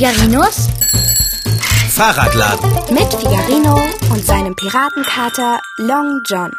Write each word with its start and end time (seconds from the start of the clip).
Figarinos 0.00 0.68
Fahrradladen. 1.90 2.72
mit 2.94 3.12
Figarino 3.12 3.86
und 4.10 4.24
seinem 4.24 4.56
Piratenkater 4.56 5.60
Long 5.76 6.22
John. 6.24 6.50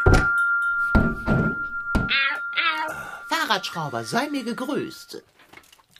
Fahrradschrauber, 3.27 4.03
sei 4.03 4.29
mir 4.29 4.43
gegrüßt. 4.43 5.23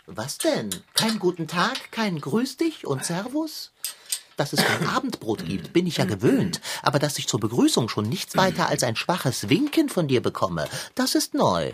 Was 0.05 0.38
denn? 0.38 0.70
Kein 0.94 1.18
guten 1.18 1.48
Tag, 1.48 1.91
kein 1.91 2.22
Grüß 2.22 2.58
dich 2.58 2.86
und 2.86 3.04
Servus? 3.04 3.71
Dass 4.38 4.54
es 4.54 4.64
kein 4.64 4.88
Abendbrot 4.88 5.44
gibt, 5.44 5.73
bin 5.73 5.88
ich 5.88 5.98
ja 5.98 6.05
gewöhnt. 6.05 6.62
Aber 6.84 7.00
dass 7.00 7.18
ich 7.18 7.28
zur 7.28 7.39
Begrüßung 7.39 7.89
schon 7.89 8.08
nichts 8.08 8.38
weiter 8.38 8.70
als 8.70 8.84
ein 8.84 8.95
schwaches 8.95 9.50
Winken 9.50 9.89
von 9.89 10.08
dir 10.08 10.22
bekomme, 10.22 10.70
das 10.94 11.16
ist 11.16 11.34
neu. 11.34 11.72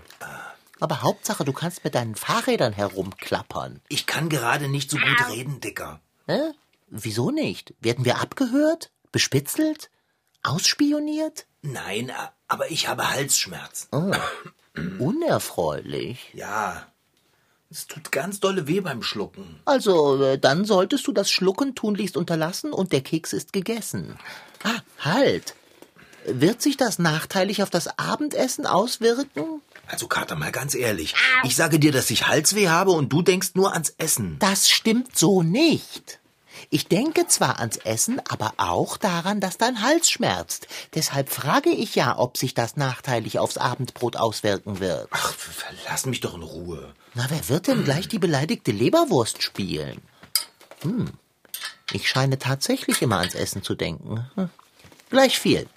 Aber 0.80 1.02
Hauptsache, 1.02 1.44
du 1.44 1.54
kannst 1.54 1.84
mit 1.84 1.95
deinen 1.95 2.16
Fahrrädern 2.16 2.73
herumklappern. 2.73 3.81
Ich 3.90 4.05
kann 4.05 4.30
gerade 4.30 4.68
nicht 4.68 4.90
so 4.91 4.98
gut 4.98 5.30
reden, 5.30 5.59
Dicker. 5.59 6.02
Hä? 6.27 6.52
Wieso 6.88 7.31
nicht? 7.31 7.73
Werden 7.80 8.05
wir 8.05 8.22
abgehört? 8.22 8.91
Bespitzelt? 9.12 9.90
Ausspioniert? 10.44 11.48
Nein, 11.62 12.12
aber 12.48 12.71
ich 12.71 12.88
habe 12.88 13.09
Halsschmerzen. 13.09 14.16
Unerfreulich. 14.99 16.32
Ja, 16.34 16.88
es 17.70 17.85
tut 17.88 18.12
ganz 18.12 18.40
dolle 18.40 18.68
weh 18.68 18.80
beim 18.80 19.04
Schlucken. 19.04 19.59
Also, 19.66 20.23
äh, 20.23 20.40
dann 20.40 20.63
solltest 20.63 21.05
du 21.07 21.12
das 21.12 21.30
Schlucken 21.30 21.76
tunlichst 21.76 22.16
unterlassen 22.16 22.71
und 22.71 22.94
der 22.94 23.02
Keks 23.02 23.34
ist 23.34 23.52
gegessen. 23.52 24.18
Ah, 24.63 24.80
halt. 24.99 25.54
Wird 26.26 26.62
sich 26.62 26.77
das 26.77 26.98
nachteilig 26.98 27.63
auf 27.63 27.70
das 27.70 27.99
Abendessen 27.99 28.66
auswirken? 28.66 29.62
Also, 29.88 30.07
Kater, 30.07 30.35
mal 30.35 30.52
ganz 30.52 30.76
ehrlich. 30.76 31.16
Ich 31.43 31.55
sage 31.55 31.80
dir, 31.80 31.91
dass 31.91 32.10
ich 32.10 32.27
Halsweh 32.27 32.68
habe 32.70 32.91
und 32.91 33.10
du 33.10 33.21
denkst 33.21 33.52
nur 33.54 33.74
ans 33.74 33.94
Essen. 33.98 34.38
Das 34.40 34.70
stimmt 34.70 35.18
so 35.18 35.44
nicht. 35.44 36.20
Ich 36.70 36.88
denke 36.88 37.27
zwar 37.27 37.60
ans 37.60 37.77
Essen, 37.77 38.21
aber 38.27 38.54
auch 38.57 38.98
daran, 38.98 39.40
dass 39.40 39.57
dein 39.57 39.82
Hals 39.82 40.10
schmerzt. 40.10 40.68
Deshalb 40.96 41.29
frage 41.29 41.70
ich 41.70 41.96
ja, 41.96 42.18
ob 42.18 42.38
sich 42.38 42.54
das 42.54 42.76
nachteilig 42.76 43.40
aufs 43.40 43.57
Abendbrot 43.57 44.18
auswirken 44.18 44.79
wird. 44.79 45.07
Ach, 45.12 45.34
verlass 45.34 46.05
mich 46.05 46.20
doch 46.20 46.35
in 46.35 46.44
Ruhe. 46.44 46.94
Na, 47.13 47.27
wer 47.29 47.48
wird 47.49 47.68
denn 47.68 47.84
gleich 47.84 48.07
die 48.07 48.20
beleidigte 48.20 48.72
Leberwurst 48.72 49.44
spielen? 49.44 50.01
Hm, 50.82 51.12
ich 51.91 52.10
scheine 52.10 52.38
tatsächlich 52.38 53.01
immer 53.01 53.20
ans 53.20 53.35
Essen 53.35 53.63
zu 53.63 53.76
denken. 53.76 54.29
Hm. 54.35 54.49
Gleich 55.10 55.40
viel. 55.40 55.68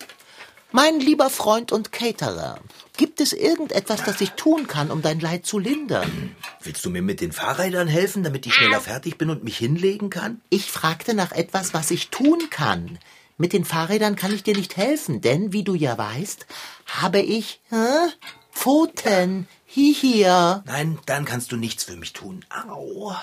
Mein 0.73 1.01
lieber 1.01 1.31
Freund 1.31 1.73
und 1.73 1.91
Caterer, 1.91 2.61
gibt 2.97 3.21
es 3.21 3.33
irgendetwas, 3.33 4.05
das 4.05 4.21
ich 4.21 4.31
tun 4.31 4.69
kann, 4.69 4.93
um 4.93 5.03
dein 5.03 5.19
Leid 5.19 5.45
zu 5.45 5.59
lindern? 5.59 6.37
Willst 6.63 6.85
du 6.85 6.91
mir 6.91 7.03
mit 7.03 7.21
den 7.21 7.33
Fahrrädern 7.33 7.89
helfen, 7.89 8.23
damit 8.23 8.47
ich 8.47 8.55
schneller 8.55 8.81
fertig 8.81 9.19
bin 9.19 9.31
und 9.31 9.43
mich 9.43 9.59
hinlegen 9.59 10.11
kann? 10.11 10.41
Ich 10.49 10.71
fragte 10.71 11.15
nach 11.15 11.33
etwas, 11.33 11.75
was 11.75 11.91
ich 11.91 12.11
tun 12.11 12.51
kann. 12.51 13.01
Mit 13.37 13.53
den 13.53 13.65
Fahrrädern 13.65 14.15
kann 14.15 14.33
ich 14.33 14.45
dir 14.45 14.55
nicht 14.55 14.77
helfen, 14.77 15.21
denn, 15.21 15.53
wie 15.53 15.65
du 15.65 15.75
ja 15.75 15.99
weißt, 15.99 16.47
habe 16.87 17.21
ich 17.21 17.61
hä? 17.71 18.11
Pfoten. 18.53 19.49
Hier. 19.67 20.63
Nein, 20.67 20.99
dann 21.07 21.25
kannst 21.25 21.51
du 21.51 21.57
nichts 21.57 21.83
für 21.83 21.97
mich 21.97 22.13
tun. 22.13 22.45
Au. 22.51 23.17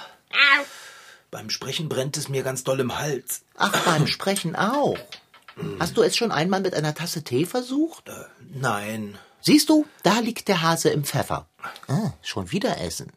Beim 1.32 1.50
Sprechen 1.50 1.88
brennt 1.88 2.18
es 2.18 2.30
mir 2.30 2.44
ganz 2.44 2.64
doll 2.64 2.80
im 2.80 2.98
Hals. 2.98 3.42
Ach, 3.56 3.78
beim 3.86 4.08
Sprechen 4.08 4.56
auch. 4.56 4.98
Hast 5.80 5.98
du 5.98 6.02
es 6.02 6.16
schon 6.16 6.32
einmal 6.32 6.62
mit 6.62 6.74
einer 6.74 6.94
Tasse 6.94 7.24
Tee 7.24 7.46
versucht? 7.46 8.10
Nein. 8.54 9.18
Siehst 9.42 9.70
du, 9.70 9.86
da 10.04 10.20
liegt 10.20 10.48
der 10.48 10.62
Hase 10.62 10.90
im 10.90 11.04
Pfeffer. 11.04 11.48
Ah, 11.88 12.12
schon 12.22 12.52
wieder 12.52 12.82
essen. 12.82 13.12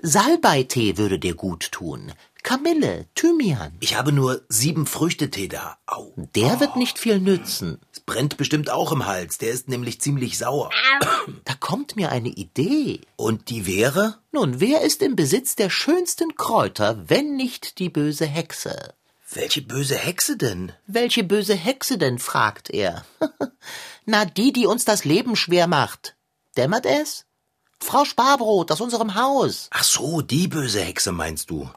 Salbeitee 0.00 0.96
würde 0.96 1.18
dir 1.18 1.34
gut 1.34 1.72
tun. 1.72 2.12
Kamille, 2.44 3.06
Thymian. 3.14 3.72
Ich 3.80 3.96
habe 3.96 4.12
nur 4.12 4.42
sieben 4.48 4.86
Früchtetee 4.86 5.48
da. 5.48 5.76
Au. 5.86 6.12
Der 6.36 6.60
wird 6.60 6.76
nicht 6.76 6.98
viel 6.98 7.18
nützen. 7.18 7.80
Es 7.92 8.00
brennt 8.00 8.36
bestimmt 8.36 8.70
auch 8.70 8.92
im 8.92 9.06
Hals. 9.06 9.38
Der 9.38 9.50
ist 9.50 9.68
nämlich 9.68 10.00
ziemlich 10.00 10.38
sauer. 10.38 10.70
Da 11.44 11.54
kommt 11.54 11.96
mir 11.96 12.10
eine 12.10 12.30
Idee. 12.30 13.02
Und 13.16 13.50
die 13.50 13.66
wäre? 13.66 14.18
Nun, 14.32 14.60
wer 14.60 14.80
ist 14.80 15.02
im 15.02 15.14
Besitz 15.14 15.56
der 15.56 15.68
schönsten 15.68 16.36
Kräuter, 16.36 17.04
wenn 17.08 17.36
nicht 17.36 17.78
die 17.80 17.90
böse 17.90 18.24
Hexe? 18.24 18.94
Welche 19.30 19.60
böse 19.60 19.96
Hexe 19.96 20.38
denn? 20.38 20.72
Welche 20.86 21.22
böse 21.22 21.54
Hexe 21.54 21.98
denn? 21.98 22.18
fragt 22.18 22.70
er. 22.70 23.04
Na, 24.06 24.24
die, 24.24 24.54
die 24.54 24.66
uns 24.66 24.86
das 24.86 25.04
Leben 25.04 25.36
schwer 25.36 25.66
macht. 25.66 26.16
Dämmert 26.56 26.86
es? 26.86 27.26
Frau 27.80 28.06
Sparbrot 28.06 28.72
aus 28.72 28.80
unserem 28.80 29.14
Haus. 29.14 29.68
Ach 29.70 29.84
so, 29.84 30.22
die 30.22 30.48
böse 30.48 30.80
Hexe 30.80 31.12
meinst 31.12 31.50
du? 31.50 31.68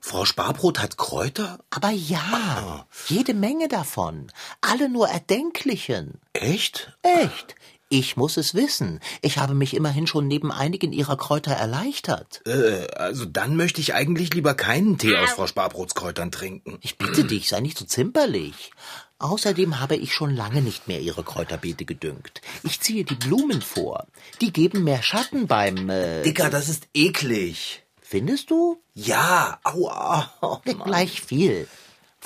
Frau 0.00 0.24
Sparbrot 0.24 0.80
hat 0.80 0.98
Kräuter? 0.98 1.60
Aber 1.70 1.90
ja, 1.90 2.86
jede 3.06 3.34
Menge 3.34 3.68
davon. 3.68 4.32
Alle 4.60 4.88
nur 4.88 5.08
erdenklichen. 5.08 6.20
Echt? 6.32 6.92
Echt? 7.02 7.54
Ich 7.88 8.16
muss 8.16 8.36
es 8.36 8.54
wissen. 8.54 8.98
Ich 9.22 9.38
habe 9.38 9.54
mich 9.54 9.74
immerhin 9.74 10.08
schon 10.08 10.26
neben 10.26 10.50
einigen 10.50 10.92
ihrer 10.92 11.16
Kräuter 11.16 11.52
erleichtert. 11.52 12.42
Äh, 12.44 12.88
also 12.96 13.24
dann 13.24 13.56
möchte 13.56 13.80
ich 13.80 13.94
eigentlich 13.94 14.34
lieber 14.34 14.54
keinen 14.54 14.98
Tee 14.98 15.16
aus 15.16 15.30
Frau 15.30 15.46
Sparbrots 15.46 15.94
Kräutern 15.94 16.32
trinken. 16.32 16.78
Ich 16.82 16.98
bitte 16.98 17.22
dich, 17.24 17.48
sei 17.48 17.60
nicht 17.60 17.78
so 17.78 17.84
zimperlich. 17.84 18.72
Außerdem 19.18 19.78
habe 19.80 19.96
ich 19.96 20.12
schon 20.12 20.34
lange 20.34 20.62
nicht 20.62 20.88
mehr 20.88 21.00
ihre 21.00 21.22
Kräuterbeete 21.22 21.84
gedüngt. 21.84 22.42
Ich 22.64 22.80
ziehe 22.80 23.04
die 23.04 23.14
Blumen 23.14 23.62
vor. 23.62 24.06
Die 24.40 24.52
geben 24.52 24.82
mehr 24.84 25.02
Schatten 25.02 25.46
beim. 25.46 25.88
Äh, 25.88 26.22
Dicker, 26.22 26.50
das 26.50 26.68
ist 26.68 26.88
eklig. 26.92 27.82
findest 28.02 28.50
du? 28.50 28.78
Ja, 28.94 29.58
aua. 29.62 30.32
Oh. 30.42 30.58
Gleich 30.64 31.22
viel. 31.22 31.68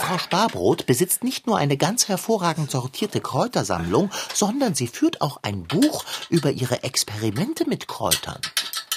Frau 0.01 0.17
Sparbrot 0.17 0.87
besitzt 0.87 1.23
nicht 1.23 1.47
nur 1.47 1.59
eine 1.59 1.77
ganz 1.77 2.09
hervorragend 2.09 2.71
sortierte 2.71 3.21
Kräutersammlung, 3.21 4.11
sondern 4.35 4.75
sie 4.75 4.89
führt 4.89 5.21
auch 5.21 5.39
ein 5.43 5.65
Buch 5.65 6.05
über 6.31 6.51
ihre 6.51 6.83
Experimente 6.83 7.69
mit 7.69 7.87
Kräutern. 7.87 8.41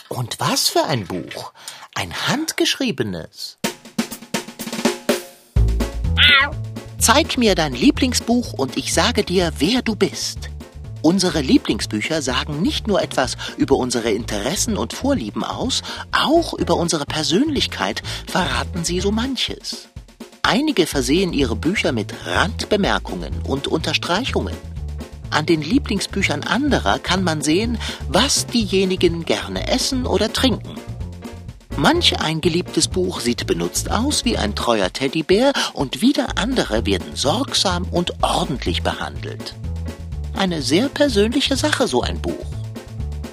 Und 0.07 0.39
was 0.39 0.69
für 0.69 0.85
ein 0.85 1.05
Buch? 1.05 1.51
Ein 1.93 2.13
handgeschriebenes. 2.27 3.57
Zeig 6.99 7.37
mir 7.37 7.53
dein 7.53 7.73
Lieblingsbuch 7.73 8.53
und 8.53 8.77
ich 8.77 8.93
sage 8.93 9.23
dir, 9.23 9.51
wer 9.59 9.81
du 9.81 9.95
bist. 9.95 10.49
Unsere 11.01 11.41
Lieblingsbücher 11.41 12.21
sagen 12.21 12.61
nicht 12.61 12.87
nur 12.87 13.01
etwas 13.01 13.35
über 13.57 13.75
unsere 13.75 14.11
Interessen 14.11 14.77
und 14.77 14.93
Vorlieben 14.93 15.43
aus, 15.43 15.81
auch 16.13 16.53
über 16.53 16.77
unsere 16.77 17.05
Persönlichkeit 17.05 18.01
verraten 18.25 18.85
sie 18.85 19.01
so 19.01 19.11
manches. 19.11 19.89
Einige 20.45 20.87
versehen 20.87 21.31
ihre 21.31 21.55
Bücher 21.55 21.93
mit 21.93 22.13
Randbemerkungen 22.25 23.33
und 23.47 23.67
Unterstreichungen. 23.67 24.53
An 25.29 25.45
den 25.45 25.61
Lieblingsbüchern 25.61 26.43
anderer 26.43 26.99
kann 26.99 27.23
man 27.23 27.41
sehen, 27.41 27.79
was 28.09 28.45
diejenigen 28.45 29.23
gerne 29.23 29.69
essen 29.69 30.05
oder 30.05 30.31
trinken. 30.31 30.75
Manch 31.77 32.19
ein 32.19 32.41
geliebtes 32.41 32.89
Buch 32.89 33.21
sieht 33.21 33.47
benutzt 33.47 33.89
aus 33.89 34.25
wie 34.25 34.37
ein 34.37 34.53
treuer 34.53 34.91
Teddybär 34.91 35.53
und 35.71 36.01
wieder 36.01 36.37
andere 36.37 36.85
werden 36.85 37.15
sorgsam 37.15 37.85
und 37.89 38.21
ordentlich 38.21 38.83
behandelt. 38.83 39.55
Eine 40.35 40.61
sehr 40.61 40.89
persönliche 40.89 41.55
Sache, 41.55 41.87
so 41.87 42.01
ein 42.01 42.21
Buch. 42.21 42.45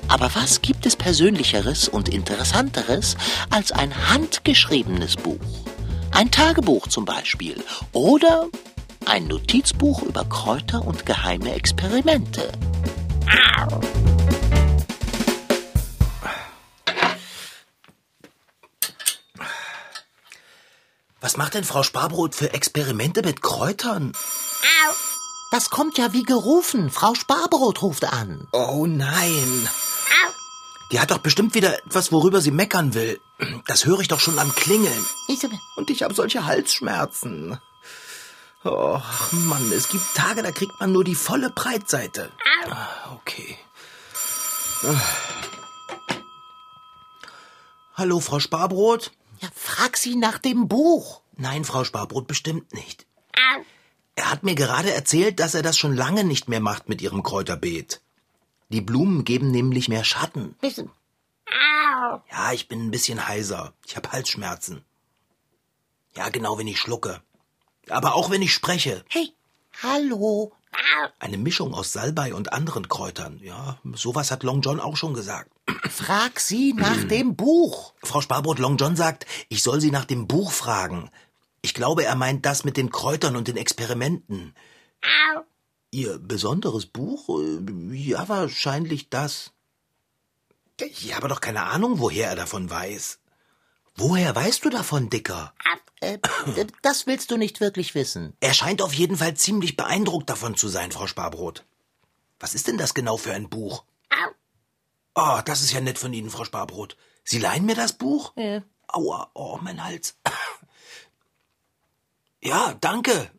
Aber 0.06 0.31
was 0.34 0.62
gibt 0.62 0.87
es 0.87 0.97
Persönlicheres 0.97 1.88
und 1.88 2.09
Interessanteres 2.09 3.16
als 3.50 3.72
ein 3.72 3.92
handgeschriebenes 4.10 5.16
Buch? 5.16 5.70
Ein 6.12 6.31
Tagebuch 6.31 6.88
zum 6.88 7.04
Beispiel 7.04 7.62
oder 7.93 8.48
ein 9.06 9.26
Notizbuch 9.26 10.03
über 10.03 10.24
Kräuter 10.24 10.84
und 10.84 11.07
geheime 11.07 11.54
Experimente. 11.54 12.53
Was 21.21 21.36
macht 21.36 21.54
denn 21.54 21.65
Frau 21.65 21.83
Sparbrot 21.83 22.34
für 22.34 22.53
Experimente 22.53 23.22
mit 23.22 23.42
Kräutern? 23.42 24.13
Das 25.53 25.71
kommt 25.71 25.98
ja 25.98 26.13
wie 26.13 26.22
gerufen. 26.22 26.91
Frau 26.91 27.15
Sparbrot 27.15 27.83
ruft 27.83 28.04
an. 28.04 28.47
Oh 28.53 28.86
nein. 28.86 29.68
Die 30.92 31.01
hat 31.01 31.10
doch 31.10 31.18
bestimmt 31.18 31.54
wieder 31.54 31.78
etwas, 31.78 32.10
worüber 32.13 32.41
sie 32.41 32.51
meckern 32.51 32.95
will. 32.95 33.21
Das 33.66 33.84
höre 33.87 34.01
ich 34.01 34.09
doch 34.09 34.21
schon 34.21 34.39
am 34.39 34.54
Klingeln. 34.54 35.04
Ich, 35.28 35.41
Und 35.77 35.91
ich 35.91 36.03
habe 36.03 36.15
solche 36.15 36.45
Halsschmerzen. 36.47 37.59
Oh 38.65 39.01
Mann, 39.33 39.72
es 39.72 39.89
gibt 39.89 40.04
Tage, 40.15 40.42
da 40.42 40.51
kriegt 40.53 40.78
man 40.81 40.92
nur 40.92 41.04
die 41.04 41.15
volle 41.15 41.51
Breitseite. 41.51 42.31
Ah, 42.71 43.15
Okay. 43.15 43.57
Ah. 44.83 45.01
Hallo, 47.95 48.21
Frau 48.21 48.39
Sparbrot? 48.41 49.13
ja, 49.41 49.48
frag 49.54 49.97
sie 49.97 50.16
nach 50.16 50.39
dem 50.39 50.69
Buch. 50.69 51.22
Nein, 51.37 51.65
Frau 51.65 51.84
Sparbrot, 51.84 52.27
bestimmt 52.27 52.72
nicht. 52.75 53.07
Er 54.16 54.31
hat 54.31 54.42
mir 54.42 54.54
gerade 54.54 54.92
erzählt, 54.92 55.41
dass 55.41 55.54
er 55.54 55.63
das 55.63 55.78
schon 55.78 55.95
lange 55.97 56.25
nicht 56.25 56.48
mehr 56.48 56.60
macht 56.60 56.89
mit 56.91 57.01
ihrem 57.01 57.22
Kräuterbeet. 57.22 58.03
Die 58.69 58.83
Blumen 58.83 59.25
geben 59.25 59.51
nämlich 59.51 59.89
mehr 59.89 60.04
Schatten. 60.04 60.54
Ja, 62.31 62.53
ich 62.53 62.69
bin 62.69 62.87
ein 62.87 62.91
bisschen 62.91 63.27
heiser. 63.29 63.73
Ich 63.87 63.97
habe 63.97 64.13
Halsschmerzen. 64.13 64.85
Ja, 66.17 66.29
genau, 66.29 66.59
wenn 66.59 66.69
ich 66.69 66.79
schlucke. 66.79 67.21
Aber 67.89 68.15
auch 68.15 68.31
wenn 68.31 68.43
ich 68.43 68.53
spreche. 68.53 69.05
Hey, 69.09 69.33
hallo. 69.83 70.53
Eine 71.19 71.39
Mischung 71.39 71.75
aus 71.75 71.93
Salbei 71.93 72.33
und 72.35 72.53
anderen 72.53 72.89
Kräutern. 72.89 73.41
Ja, 73.43 73.79
sowas 73.95 74.31
hat 74.31 74.43
Long 74.45 74.61
John 74.63 74.79
auch 74.81 74.97
schon 74.97 75.15
gesagt. 75.15 75.51
Frag 75.91 76.39
sie 76.41 76.73
nach 76.75 77.05
dem 77.05 77.35
Buch. 77.37 77.93
Frau 78.03 78.21
Sparbrot 78.21 78.59
Long 78.61 78.77
John 78.77 78.95
sagt, 78.97 79.27
ich 79.49 79.63
soll 79.63 79.81
sie 79.81 79.91
nach 79.91 80.05
dem 80.05 80.27
Buch 80.29 80.53
fragen. 80.53 81.11
Ich 81.63 81.75
glaube, 81.75 82.05
er 82.05 82.15
meint 82.15 82.47
das 82.47 82.65
mit 82.65 82.77
den 82.77 82.91
Kräutern 82.91 83.37
und 83.37 83.49
den 83.49 83.57
Experimenten. 83.57 84.55
Ihr 85.91 86.19
besonderes 86.19 86.87
Buch? 86.87 87.29
Äh, 87.41 87.95
Ja, 87.95 88.29
wahrscheinlich 88.29 89.11
das. 89.11 89.53
Ich 90.86 91.15
habe 91.15 91.28
doch 91.28 91.41
keine 91.41 91.65
Ahnung, 91.65 91.98
woher 91.98 92.28
er 92.28 92.36
davon 92.36 92.71
weiß. 92.71 93.18
Woher 93.97 94.34
weißt 94.34 94.65
du 94.65 94.71
davon, 94.71 95.10
Dicker? 95.10 95.54
Äh, 96.00 96.18
äh, 96.56 96.66
das 96.82 97.06
willst 97.06 97.30
du 97.30 97.36
nicht 97.36 97.60
wirklich 97.60 97.94
wissen. 97.94 98.34
Er 98.41 98.54
scheint 98.54 98.80
auf 98.80 98.94
jeden 98.94 99.16
Fall 99.16 99.34
ziemlich 99.34 99.77
beeindruckt 99.77 100.30
davon 100.30 100.56
zu 100.56 100.68
sein, 100.68 100.92
Frau 100.92 101.06
Sparbrot. 101.06 101.65
Was 102.38 102.54
ist 102.54 102.68
denn 102.68 102.78
das 102.78 102.94
genau 102.94 103.18
für 103.18 103.34
ein 103.34 103.50
Buch? 103.50 103.84
Oh, 105.15 105.41
das 105.44 105.60
ist 105.60 105.72
ja 105.72 105.80
nett 105.80 105.98
von 105.98 106.12
Ihnen, 106.12 106.30
Frau 106.30 106.44
Sparbrot. 106.44 106.97
Sie 107.24 107.38
leihen 107.38 107.66
mir 107.66 107.74
das 107.74 107.92
Buch? 107.92 108.32
Ja. 108.36 108.62
Aua, 108.88 109.30
oh, 109.34 109.59
mein 109.60 109.84
Hals. 109.84 110.16
Ja, 112.42 112.74
danke. 112.80 113.30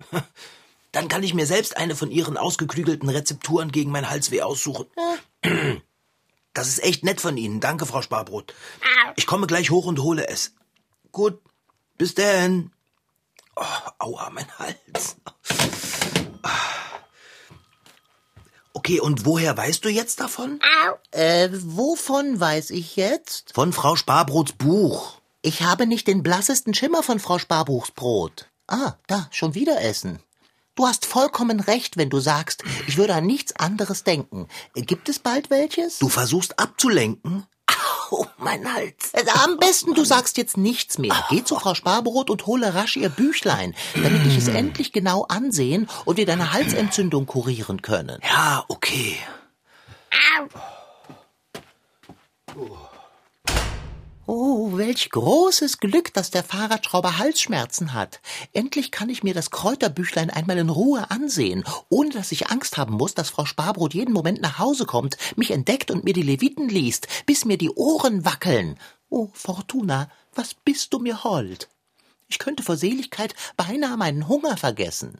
Dann 0.91 1.07
kann 1.07 1.23
ich 1.23 1.33
mir 1.33 1.47
selbst 1.47 1.75
eine 1.75 1.95
von 1.95 2.11
Ihren 2.11 2.38
ausgeklügelten 2.38 3.09
Rezepturen 3.09 3.71
gegen 3.71 3.89
mein 3.89 4.11
Halsweh 4.11 4.43
aussuchen. 4.43 4.85
Das 6.53 6.68
ist 6.68 6.83
echt 6.83 7.03
nett 7.03 7.21
von 7.21 7.38
Ihnen. 7.38 7.59
Danke, 7.59 7.86
Frau 7.86 8.01
Sparbrot. 8.01 8.53
Ich 9.15 9.25
komme 9.25 9.48
gleich 9.48 9.69
hoch 9.71 9.86
und 9.86 10.00
hole 10.00 10.27
es. 10.27 10.53
Gut, 11.12 11.39
bis 11.98 12.13
denn. 12.13 12.71
Oh, 13.56 13.63
aua, 14.00 14.30
mein 14.31 14.48
Hals. 14.59 15.18
Okay, 18.74 19.00
und 19.00 19.25
woher 19.25 19.56
weißt 19.56 19.83
du 19.86 19.89
jetzt 19.89 20.19
davon? 20.19 20.59
Äh, 21.12 21.50
wovon 21.51 22.39
weiß 22.39 22.71
ich 22.71 22.95
jetzt? 22.95 23.53
Von 23.53 23.74
Frau 23.74 23.95
Sparbrots 23.95 24.53
Buch. 24.53 25.19
Ich 25.42 25.62
habe 25.62 25.86
nicht 25.86 26.07
den 26.07 26.24
blassesten 26.24 26.74
Schimmer 26.74 27.03
von 27.03 27.19
Frau 27.19 27.38
Sparbuchs 27.38 27.92
Brot. 27.92 28.50
Ah, 28.68 28.94
da, 29.07 29.27
schon 29.31 29.56
wieder 29.56 29.81
essen. 29.81 30.21
Du 30.75 30.88
hast 30.88 31.06
vollkommen 31.06 31.59
recht, 31.59 31.97
wenn 31.97 32.09
du 32.09 32.19
sagst, 32.19 32.63
ich 32.88 32.97
würde 32.97 33.13
an 33.13 33.25
nichts 33.25 33.56
anderes 33.57 34.03
denken. 34.03 34.47
Gibt 34.73 35.09
es 35.09 35.19
bald 35.19 35.50
welches? 35.50 36.00
Du 36.00 36.07
versuchst 36.07 36.59
abzulenken? 36.59 37.45
Oh, 38.09 38.25
mein 38.38 38.73
Hals. 38.73 39.13
Am 39.44 39.57
besten, 39.57 39.94
du 39.94 40.03
sagst 40.03 40.38
jetzt 40.38 40.57
nichts 40.57 40.97
mehr. 40.97 41.15
Geh 41.29 41.44
zu 41.44 41.56
Frau 41.57 41.75
Sparbrot 41.75 42.29
und 42.29 42.45
hole 42.45 42.73
rasch 42.73 42.97
ihr 42.97 43.09
Büchlein, 43.09 43.73
damit 43.95 44.25
ich 44.27 44.38
es 44.38 44.50
endlich 44.50 44.91
genau 44.91 45.23
ansehen 45.23 45.88
und 46.03 46.18
wir 46.18 46.25
deine 46.25 46.51
Halsentzündung 46.51 47.25
kurieren 47.25 47.81
können. 47.81 48.19
Ja, 48.24 48.65
okay. 48.67 49.17
Oh, 52.57 52.77
welch 54.31 55.10
großes 55.10 55.80
Glück, 55.80 56.13
dass 56.13 56.31
der 56.31 56.44
Fahrradschrauber 56.44 57.18
Halsschmerzen 57.18 57.94
hat. 57.94 58.22
Endlich 58.54 58.92
kann 58.92 59.10
ich 59.10 59.24
mir 59.24 59.33
das 59.33 59.51
Kräuterbüchlein 59.51 60.30
einmal 60.30 60.57
in 60.57 60.69
Ruhe 60.69 61.12
ansehen, 61.12 61.63
ohne 61.89 62.12
dass 62.12 62.31
ich 62.31 62.50
Angst 62.50 62.78
haben 62.78 62.94
muss, 62.94 63.13
dass 63.13 63.30
Frau 63.30 63.45
Sparbrot 63.45 63.94
jeden 63.94 64.13
Moment 64.13 64.42
nach 64.42 64.57
Hause 64.57 64.86
kommt, 64.86 65.18
mich 65.36 65.51
entdeckt 65.51 65.92
und 65.92 66.04
mir 66.04 66.13
die 66.13 66.22
Leviten 66.22 66.69
liest, 66.69 67.07
bis 67.25 67.45
mir 67.45 67.57
die 67.57 67.72
Ohren 67.72 68.24
wackeln. 68.24 68.78
Oh, 69.10 69.30
Fortuna, 69.33 70.10
was 70.34 70.54
bist 70.54 70.94
du 70.94 71.00
mir 71.00 71.24
hold? 71.24 71.68
Ich 72.30 72.39
könnte 72.39 72.63
vor 72.63 72.77
Seligkeit 72.77 73.36
beinahe 73.57 73.98
meinen 73.98 74.30
Hunger 74.30 74.56
vergessen. 74.56 75.19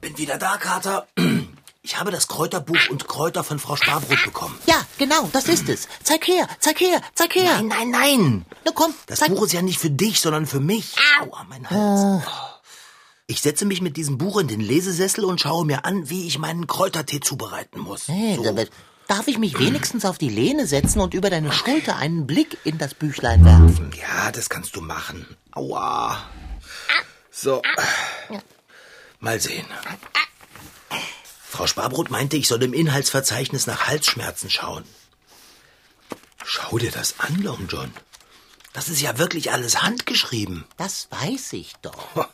Bin 0.00 0.16
wieder 0.16 0.38
da, 0.38 0.56
Kater. 0.56 1.08
Ich 1.86 2.00
habe 2.00 2.10
das 2.10 2.28
Kräuterbuch 2.28 2.78
und 2.88 3.06
Kräuter 3.08 3.44
von 3.44 3.58
Frau 3.58 3.76
Sparbrot 3.76 4.24
bekommen. 4.24 4.58
Ja, 4.64 4.80
genau, 4.96 5.28
das 5.34 5.48
ist 5.48 5.68
es. 5.68 5.86
Zeig 6.02 6.26
her, 6.26 6.48
zeig 6.58 6.80
her, 6.80 6.98
zeig 7.14 7.34
her. 7.34 7.44
Nein, 7.60 7.68
nein, 7.68 7.90
nein. 7.90 8.46
Na 8.64 8.72
komm, 8.74 8.94
Das 9.06 9.18
zeig. 9.18 9.28
Buch 9.28 9.44
ist 9.44 9.52
ja 9.52 9.60
nicht 9.60 9.78
für 9.78 9.90
dich, 9.90 10.18
sondern 10.22 10.46
für 10.46 10.60
mich. 10.60 10.94
Aua, 11.20 11.44
mein 11.46 11.68
Hals. 11.68 12.24
Ich 13.26 13.42
setze 13.42 13.66
mich 13.66 13.82
mit 13.82 13.98
diesem 13.98 14.16
Buch 14.16 14.38
in 14.40 14.48
den 14.48 14.60
Lesesessel 14.60 15.26
und 15.26 15.42
schaue 15.42 15.66
mir 15.66 15.84
an, 15.84 16.08
wie 16.08 16.26
ich 16.26 16.38
meinen 16.38 16.66
Kräutertee 16.66 17.20
zubereiten 17.20 17.80
muss. 17.80 18.08
Hey, 18.08 18.36
So. 18.36 18.42
da- 18.50 18.64
Darf 19.06 19.28
ich 19.28 19.36
mich 19.36 19.58
wenigstens 19.58 20.06
auf 20.06 20.16
die 20.16 20.30
Lehne 20.30 20.66
setzen 20.66 21.00
und 21.00 21.12
über 21.12 21.28
deine 21.28 21.52
Schulter 21.52 21.96
einen 21.96 22.26
Blick 22.26 22.56
in 22.64 22.78
das 22.78 22.94
Büchlein 22.94 23.44
werfen? 23.44 23.90
Ja, 24.00 24.32
das 24.32 24.48
kannst 24.48 24.74
du 24.76 24.80
machen. 24.80 25.36
Aua. 25.52 26.22
So. 27.30 27.60
Mal 29.20 29.38
sehen. 29.40 29.66
Frau 31.54 31.68
Sparbrot 31.68 32.10
meinte, 32.10 32.36
ich 32.36 32.48
soll 32.48 32.64
im 32.64 32.72
Inhaltsverzeichnis 32.72 33.68
nach 33.68 33.86
Halsschmerzen 33.86 34.50
schauen. 34.50 34.82
Schau 36.44 36.78
dir 36.78 36.90
das 36.90 37.20
an, 37.20 37.40
Long 37.42 37.68
John. 37.68 37.94
Das 38.72 38.88
ist 38.88 39.00
ja 39.00 39.18
wirklich 39.18 39.52
alles 39.52 39.80
handgeschrieben. 39.80 40.64
Das 40.78 41.06
weiß 41.12 41.52
ich 41.52 41.74
doch. 41.80 42.26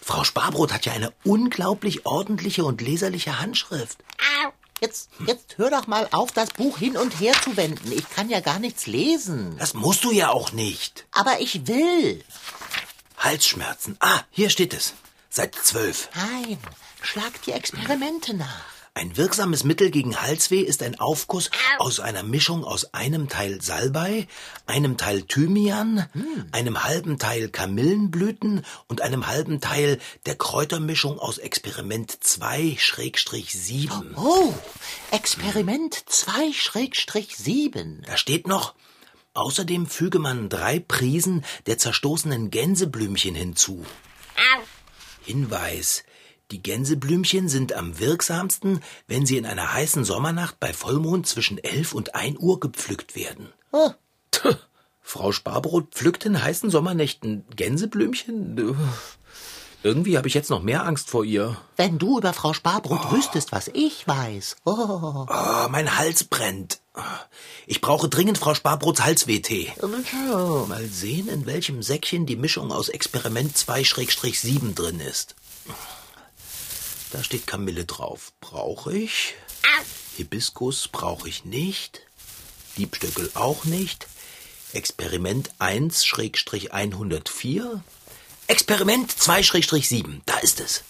Frau 0.00 0.24
Sparbrot 0.24 0.72
hat 0.72 0.86
ja 0.86 0.94
eine 0.94 1.12
unglaublich 1.22 2.06
ordentliche 2.06 2.64
und 2.64 2.80
leserliche 2.80 3.40
Handschrift. 3.40 3.98
Jetzt, 4.80 5.10
jetzt 5.26 5.58
hör 5.58 5.68
doch 5.68 5.86
mal 5.86 6.08
auf, 6.10 6.32
das 6.32 6.48
Buch 6.48 6.78
hin 6.78 6.96
und 6.96 7.20
her 7.20 7.34
zu 7.42 7.58
wenden. 7.58 7.92
Ich 7.92 8.08
kann 8.08 8.30
ja 8.30 8.40
gar 8.40 8.58
nichts 8.58 8.86
lesen. 8.86 9.58
Das 9.58 9.74
musst 9.74 10.02
du 10.02 10.12
ja 10.12 10.30
auch 10.30 10.52
nicht. 10.52 11.06
Aber 11.12 11.40
ich 11.40 11.66
will. 11.66 12.24
Halsschmerzen. 13.18 13.98
Ah, 14.00 14.22
hier 14.30 14.48
steht 14.48 14.72
es. 14.72 14.94
Seite 15.28 15.58
12. 15.62 16.08
Nein, 16.14 16.58
schlag 17.06 17.42
die 17.42 17.52
Experimente 17.52 18.34
nach. 18.34 18.74
Ein 18.96 19.16
wirksames 19.16 19.64
Mittel 19.64 19.90
gegen 19.90 20.22
Halsweh 20.22 20.60
ist 20.60 20.80
ein 20.80 21.00
Aufguss 21.00 21.50
aus 21.78 21.98
einer 21.98 22.22
Mischung 22.22 22.62
aus 22.62 22.94
einem 22.94 23.28
Teil 23.28 23.60
Salbei, 23.60 24.28
einem 24.66 24.96
Teil 24.96 25.22
Thymian, 25.22 26.08
einem 26.52 26.84
halben 26.84 27.18
Teil 27.18 27.48
Kamillenblüten 27.48 28.64
und 28.86 29.00
einem 29.00 29.26
halben 29.26 29.60
Teil 29.60 29.98
der 30.26 30.36
Kräutermischung 30.36 31.18
aus 31.18 31.38
Experiment 31.38 32.12
2-7. 32.22 34.14
Oh, 34.16 34.54
Experiment 35.10 35.96
2-7. 36.08 38.06
Da 38.06 38.16
steht 38.16 38.46
noch, 38.46 38.74
außerdem 39.34 39.88
füge 39.88 40.20
man 40.20 40.48
drei 40.48 40.78
Prisen 40.78 41.44
der 41.66 41.78
zerstoßenen 41.78 42.50
Gänseblümchen 42.50 43.34
hinzu. 43.34 43.84
Hinweis. 45.24 46.04
Die 46.50 46.62
Gänseblümchen 46.62 47.48
sind 47.48 47.72
am 47.72 47.98
wirksamsten, 47.98 48.80
wenn 49.08 49.24
sie 49.26 49.36
in 49.38 49.46
einer 49.46 49.72
heißen 49.72 50.04
Sommernacht 50.04 50.60
bei 50.60 50.72
Vollmond 50.72 51.26
zwischen 51.26 51.58
11 51.58 51.94
und 51.94 52.14
1 52.14 52.38
Uhr 52.38 52.60
gepflückt 52.60 53.16
werden. 53.16 53.48
Oh, 53.72 53.90
Tch, 54.30 54.56
Frau 55.00 55.32
Sparbrot 55.32 55.92
pflückt 55.94 56.26
in 56.26 56.42
heißen 56.42 56.70
Sommernächten 56.70 57.44
Gänseblümchen? 57.56 58.76
Irgendwie 59.82 60.16
habe 60.16 60.28
ich 60.28 60.34
jetzt 60.34 60.48
noch 60.50 60.62
mehr 60.62 60.84
Angst 60.86 61.10
vor 61.10 61.24
ihr. 61.24 61.56
wenn 61.76 61.98
du 61.98 62.18
über 62.18 62.32
Frau 62.32 62.52
Sparbrot 62.54 63.10
wüsstest, 63.12 63.52
was 63.52 63.68
ich 63.68 64.06
weiß. 64.06 64.56
Oh, 64.64 65.26
Oh, 65.28 65.68
mein 65.70 65.98
Hals 65.98 66.24
brennt. 66.24 66.80
Ich 67.66 67.80
brauche 67.80 68.08
dringend 68.08 68.38
Frau 68.38 68.54
Sparbrots 68.54 69.02
Halswehtee. 69.02 69.72
Mal 70.68 70.86
sehen, 70.86 71.28
in 71.28 71.44
welchem 71.46 71.82
Säckchen 71.82 72.24
die 72.26 72.36
Mischung 72.36 72.70
aus 72.72 72.88
Experiment 72.88 73.56
2-7 73.56 74.74
drin 74.74 75.00
ist. 75.00 75.34
Da 77.14 77.22
steht 77.22 77.46
Kamille 77.46 77.84
drauf. 77.84 78.32
Brauche 78.40 78.92
ich. 78.92 79.34
Hibiskus 80.16 80.88
brauche 80.88 81.28
ich 81.28 81.44
nicht. 81.44 82.00
Liebstöckel 82.74 83.30
auch 83.34 83.64
nicht. 83.64 84.08
Experiment 84.72 85.52
1-104. 85.60 87.80
Experiment 88.48 89.12
2-7. 89.12 90.22
Da 90.26 90.38
ist 90.38 90.58
es. 90.58 90.82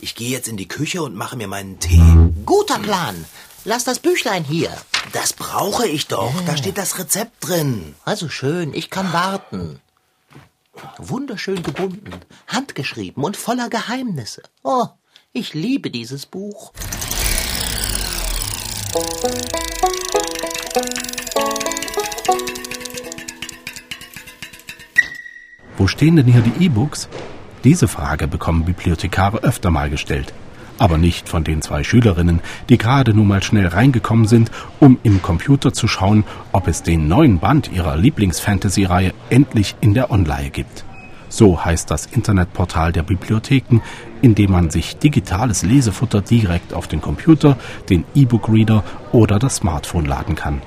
Ich 0.00 0.16
gehe 0.16 0.30
jetzt 0.30 0.48
in 0.48 0.56
die 0.56 0.66
Küche 0.66 1.04
und 1.04 1.14
mache 1.14 1.36
mir 1.36 1.46
meinen 1.46 1.78
Tee. 1.78 2.02
guter 2.44 2.80
Plan. 2.80 3.24
Lass 3.64 3.84
das 3.84 4.00
Büchlein 4.00 4.42
hier. 4.42 4.76
Das 5.12 5.34
brauche 5.34 5.86
ich 5.86 6.08
doch. 6.08 6.34
Da 6.46 6.56
steht 6.56 6.78
das 6.78 6.98
Rezept 6.98 7.46
drin. 7.46 7.94
Also 8.04 8.28
schön, 8.28 8.74
ich 8.74 8.90
kann 8.90 9.12
warten. 9.12 9.80
Wunderschön 10.96 11.62
gebunden, 11.62 12.10
handgeschrieben 12.48 13.22
und 13.22 13.36
voller 13.36 13.68
Geheimnisse. 13.68 14.42
Oh, 14.64 14.88
ich 15.38 15.54
liebe 15.54 15.90
dieses 15.90 16.26
Buch. 16.26 16.72
Wo 25.76 25.86
stehen 25.86 26.16
denn 26.16 26.26
hier 26.26 26.40
die 26.40 26.64
E-Books? 26.64 27.08
Diese 27.62 27.86
Frage 27.86 28.26
bekommen 28.26 28.64
Bibliothekare 28.64 29.44
öfter 29.44 29.70
mal 29.70 29.90
gestellt. 29.90 30.32
Aber 30.76 30.98
nicht 30.98 31.28
von 31.28 31.44
den 31.44 31.62
zwei 31.62 31.84
Schülerinnen, 31.84 32.40
die 32.68 32.78
gerade 32.78 33.14
nur 33.14 33.24
mal 33.24 33.42
schnell 33.42 33.68
reingekommen 33.68 34.26
sind, 34.26 34.50
um 34.80 34.98
im 35.04 35.22
Computer 35.22 35.72
zu 35.72 35.86
schauen, 35.86 36.24
ob 36.50 36.66
es 36.66 36.82
den 36.82 37.06
neuen 37.06 37.38
Band 37.38 37.70
ihrer 37.70 37.96
Lieblingsfantasy-Reihe 37.96 39.12
endlich 39.30 39.76
in 39.80 39.94
der 39.94 40.10
Online 40.10 40.50
gibt. 40.50 40.84
So 41.28 41.64
heißt 41.64 41.90
das 41.90 42.06
Internetportal 42.06 42.92
der 42.92 43.02
Bibliotheken, 43.02 43.80
in 44.22 44.34
dem 44.34 44.52
man 44.52 44.70
sich 44.70 44.96
digitales 44.96 45.62
Lesefutter 45.62 46.20
direkt 46.20 46.72
auf 46.72 46.88
den 46.88 47.00
Computer, 47.00 47.56
den 47.88 48.04
E-Book-Reader 48.14 48.82
oder 49.12 49.38
das 49.38 49.56
Smartphone 49.56 50.06
laden 50.06 50.34
kann. 50.34 50.62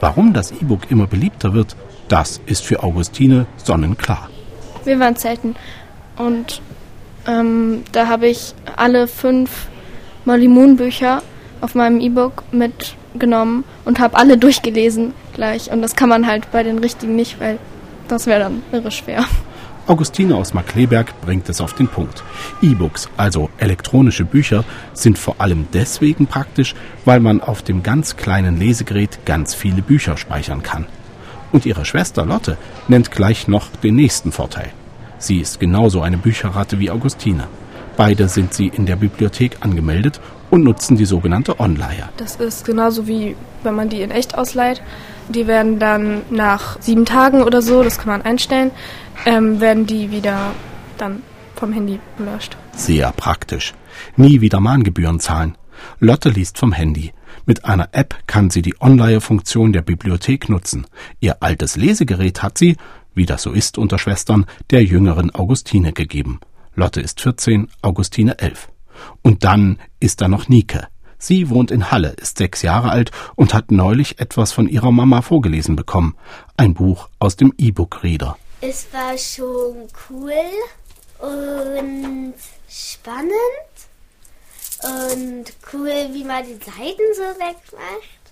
Warum 0.00 0.32
das 0.32 0.52
E-Book 0.52 0.90
immer 0.90 1.06
beliebter 1.06 1.54
wird, 1.54 1.76
das 2.08 2.40
ist 2.46 2.64
für 2.64 2.82
Augustine 2.82 3.46
sonnenklar. 3.56 4.28
Wir 4.84 4.98
waren 4.98 5.16
zelten 5.16 5.56
und 6.16 6.60
ähm, 7.26 7.84
da 7.92 8.08
habe 8.08 8.28
ich 8.28 8.54
alle 8.76 9.06
fünf 9.06 9.68
Molly 10.24 10.48
Moon 10.48 10.76
Bücher 10.76 11.22
auf 11.60 11.74
meinem 11.74 12.00
E-Book 12.00 12.44
mitgenommen 12.52 13.64
und 13.84 13.98
habe 13.98 14.16
alle 14.16 14.36
durchgelesen 14.36 15.14
gleich. 15.32 15.70
Und 15.70 15.80
das 15.80 15.96
kann 15.96 16.08
man 16.08 16.26
halt 16.26 16.50
bei 16.52 16.62
den 16.62 16.78
richtigen 16.78 17.16
nicht, 17.16 17.40
weil 17.40 17.58
das 18.08 18.26
wäre 18.26 18.40
dann 18.40 18.62
irre 18.72 18.90
schwer. 18.90 19.24
Augustine 19.86 20.34
aus 20.36 20.54
Markleberg 20.54 21.20
bringt 21.20 21.48
es 21.50 21.60
auf 21.60 21.74
den 21.74 21.88
Punkt. 21.88 22.24
E-Books, 22.62 23.10
also 23.18 23.50
elektronische 23.58 24.24
Bücher, 24.24 24.64
sind 24.94 25.18
vor 25.18 25.36
allem 25.38 25.66
deswegen 25.74 26.26
praktisch, 26.26 26.74
weil 27.04 27.20
man 27.20 27.42
auf 27.42 27.62
dem 27.62 27.82
ganz 27.82 28.16
kleinen 28.16 28.56
Lesegerät 28.56 29.26
ganz 29.26 29.54
viele 29.54 29.82
Bücher 29.82 30.16
speichern 30.16 30.62
kann. 30.62 30.86
Und 31.52 31.66
ihre 31.66 31.84
Schwester 31.84 32.24
Lotte 32.24 32.56
nennt 32.88 33.10
gleich 33.10 33.46
noch 33.46 33.68
den 33.82 33.94
nächsten 33.94 34.32
Vorteil. 34.32 34.70
Sie 35.18 35.38
ist 35.38 35.60
genauso 35.60 36.00
eine 36.00 36.16
Bücherratte 36.16 36.78
wie 36.78 36.90
Augustine. 36.90 37.46
Beide 37.96 38.28
sind 38.28 38.54
sie 38.54 38.68
in 38.68 38.86
der 38.86 38.96
Bibliothek 38.96 39.58
angemeldet 39.60 40.18
und 40.54 40.62
nutzen 40.62 40.96
die 40.96 41.04
sogenannte 41.04 41.58
Onleihe. 41.58 42.08
Das 42.16 42.36
ist 42.36 42.64
genauso 42.64 43.08
wie 43.08 43.34
wenn 43.64 43.74
man 43.74 43.88
die 43.88 44.02
in 44.02 44.12
echt 44.12 44.38
ausleiht. 44.38 44.82
Die 45.28 45.48
werden 45.48 45.80
dann 45.80 46.22
nach 46.30 46.80
sieben 46.80 47.04
Tagen 47.04 47.42
oder 47.42 47.60
so, 47.60 47.82
das 47.82 47.98
kann 47.98 48.06
man 48.08 48.22
einstellen, 48.22 48.70
ähm, 49.26 49.60
werden 49.60 49.86
die 49.86 50.12
wieder 50.12 50.52
dann 50.96 51.22
vom 51.56 51.72
Handy 51.72 51.98
gelöscht. 52.18 52.56
Sehr 52.76 53.10
praktisch. 53.10 53.74
Nie 54.16 54.40
wieder 54.42 54.60
Mahngebühren 54.60 55.18
zahlen. 55.18 55.58
Lotte 55.98 56.28
liest 56.28 56.56
vom 56.56 56.70
Handy. 56.70 57.12
Mit 57.46 57.64
einer 57.64 57.88
App 57.90 58.14
kann 58.28 58.50
sie 58.50 58.62
die 58.62 58.76
Onleihe-Funktion 58.78 59.72
der 59.72 59.82
Bibliothek 59.82 60.48
nutzen. 60.48 60.86
Ihr 61.18 61.42
altes 61.42 61.76
Lesegerät 61.76 62.44
hat 62.44 62.58
sie, 62.58 62.76
wie 63.12 63.26
das 63.26 63.42
so 63.42 63.50
ist 63.50 63.76
unter 63.76 63.98
Schwestern, 63.98 64.46
der 64.70 64.84
jüngeren 64.84 65.34
Augustine 65.34 65.92
gegeben. 65.92 66.38
Lotte 66.76 67.00
ist 67.00 67.20
14, 67.20 67.68
Augustine 67.82 68.38
11. 68.38 68.68
Und 69.22 69.44
dann 69.44 69.78
ist 70.00 70.20
da 70.20 70.28
noch 70.28 70.48
Nike. 70.48 70.80
Sie 71.18 71.48
wohnt 71.48 71.70
in 71.70 71.90
Halle, 71.90 72.10
ist 72.20 72.36
sechs 72.38 72.62
Jahre 72.62 72.90
alt 72.90 73.10
und 73.34 73.54
hat 73.54 73.70
neulich 73.70 74.18
etwas 74.18 74.52
von 74.52 74.68
ihrer 74.68 74.92
Mama 74.92 75.22
vorgelesen 75.22 75.74
bekommen. 75.74 76.16
Ein 76.56 76.74
Buch 76.74 77.08
aus 77.18 77.36
dem 77.36 77.54
E-Book-Reader. 77.56 78.36
Es 78.60 78.86
war 78.92 79.16
schon 79.16 79.88
cool 80.10 80.32
und 81.18 82.34
spannend 82.68 83.32
und 84.82 85.44
cool, 85.72 86.08
wie 86.12 86.24
man 86.24 86.44
die 86.44 86.54
Seiten 86.54 87.14
so 87.14 87.22
wegmacht. 87.38 88.24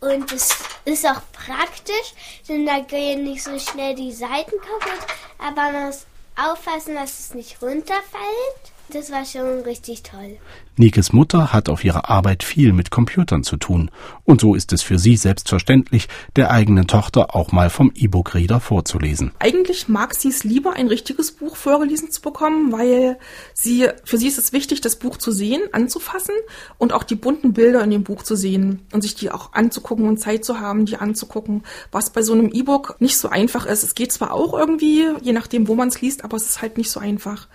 Und 0.00 0.32
es 0.32 0.54
ist 0.84 1.06
auch 1.06 1.20
praktisch, 1.32 2.14
denn 2.48 2.66
da 2.66 2.80
gehen 2.80 3.24
nicht 3.24 3.42
so 3.42 3.58
schnell 3.58 3.94
die 3.94 4.12
Seiten 4.12 4.52
kaputt, 4.58 5.06
aber 5.38 5.72
man 5.72 5.86
muss 5.86 6.06
aufpassen, 6.36 6.94
dass 6.94 7.18
es 7.18 7.34
nicht 7.34 7.60
runterfällt. 7.62 8.72
Das 8.92 9.10
war 9.10 9.24
schon 9.24 9.62
richtig 9.62 10.04
toll. 10.04 10.38
Nikes 10.76 11.12
Mutter 11.12 11.52
hat 11.52 11.68
auf 11.68 11.84
ihrer 11.84 12.08
Arbeit 12.08 12.44
viel 12.44 12.72
mit 12.72 12.90
Computern 12.90 13.42
zu 13.42 13.56
tun. 13.56 13.90
Und 14.24 14.40
so 14.40 14.54
ist 14.54 14.72
es 14.72 14.82
für 14.82 14.98
sie 14.98 15.16
selbstverständlich, 15.16 16.08
der 16.36 16.50
eigenen 16.52 16.86
Tochter 16.86 17.34
auch 17.34 17.50
mal 17.50 17.68
vom 17.68 17.90
E-Book-Reader 17.94 18.60
vorzulesen. 18.60 19.32
Eigentlich 19.40 19.88
mag 19.88 20.14
sie 20.14 20.28
es 20.28 20.44
lieber, 20.44 20.74
ein 20.74 20.86
richtiges 20.86 21.32
Buch 21.32 21.56
vorgelesen 21.56 22.12
zu 22.12 22.20
bekommen, 22.20 22.72
weil 22.72 23.18
sie, 23.54 23.88
für 24.04 24.18
sie 24.18 24.28
ist 24.28 24.38
es 24.38 24.52
wichtig, 24.52 24.82
das 24.82 24.96
Buch 24.96 25.16
zu 25.16 25.32
sehen, 25.32 25.62
anzufassen 25.72 26.34
und 26.78 26.92
auch 26.92 27.02
die 27.02 27.16
bunten 27.16 27.54
Bilder 27.54 27.82
in 27.82 27.90
dem 27.90 28.04
Buch 28.04 28.22
zu 28.22 28.36
sehen 28.36 28.82
und 28.92 29.02
sich 29.02 29.16
die 29.16 29.32
auch 29.32 29.52
anzugucken 29.54 30.06
und 30.06 30.18
Zeit 30.18 30.44
zu 30.44 30.60
haben, 30.60 30.86
die 30.86 30.96
anzugucken, 30.96 31.64
was 31.90 32.10
bei 32.10 32.22
so 32.22 32.34
einem 32.34 32.52
E-Book 32.52 32.96
nicht 33.00 33.16
so 33.18 33.28
einfach 33.30 33.66
ist. 33.66 33.82
Es 33.82 33.94
geht 33.96 34.12
zwar 34.12 34.32
auch 34.32 34.56
irgendwie, 34.56 35.08
je 35.22 35.32
nachdem, 35.32 35.66
wo 35.66 35.74
man 35.74 35.88
es 35.88 36.00
liest, 36.00 36.22
aber 36.22 36.36
es 36.36 36.46
ist 36.46 36.62
halt 36.62 36.76
nicht 36.76 36.90
so 36.90 37.00
einfach. 37.00 37.48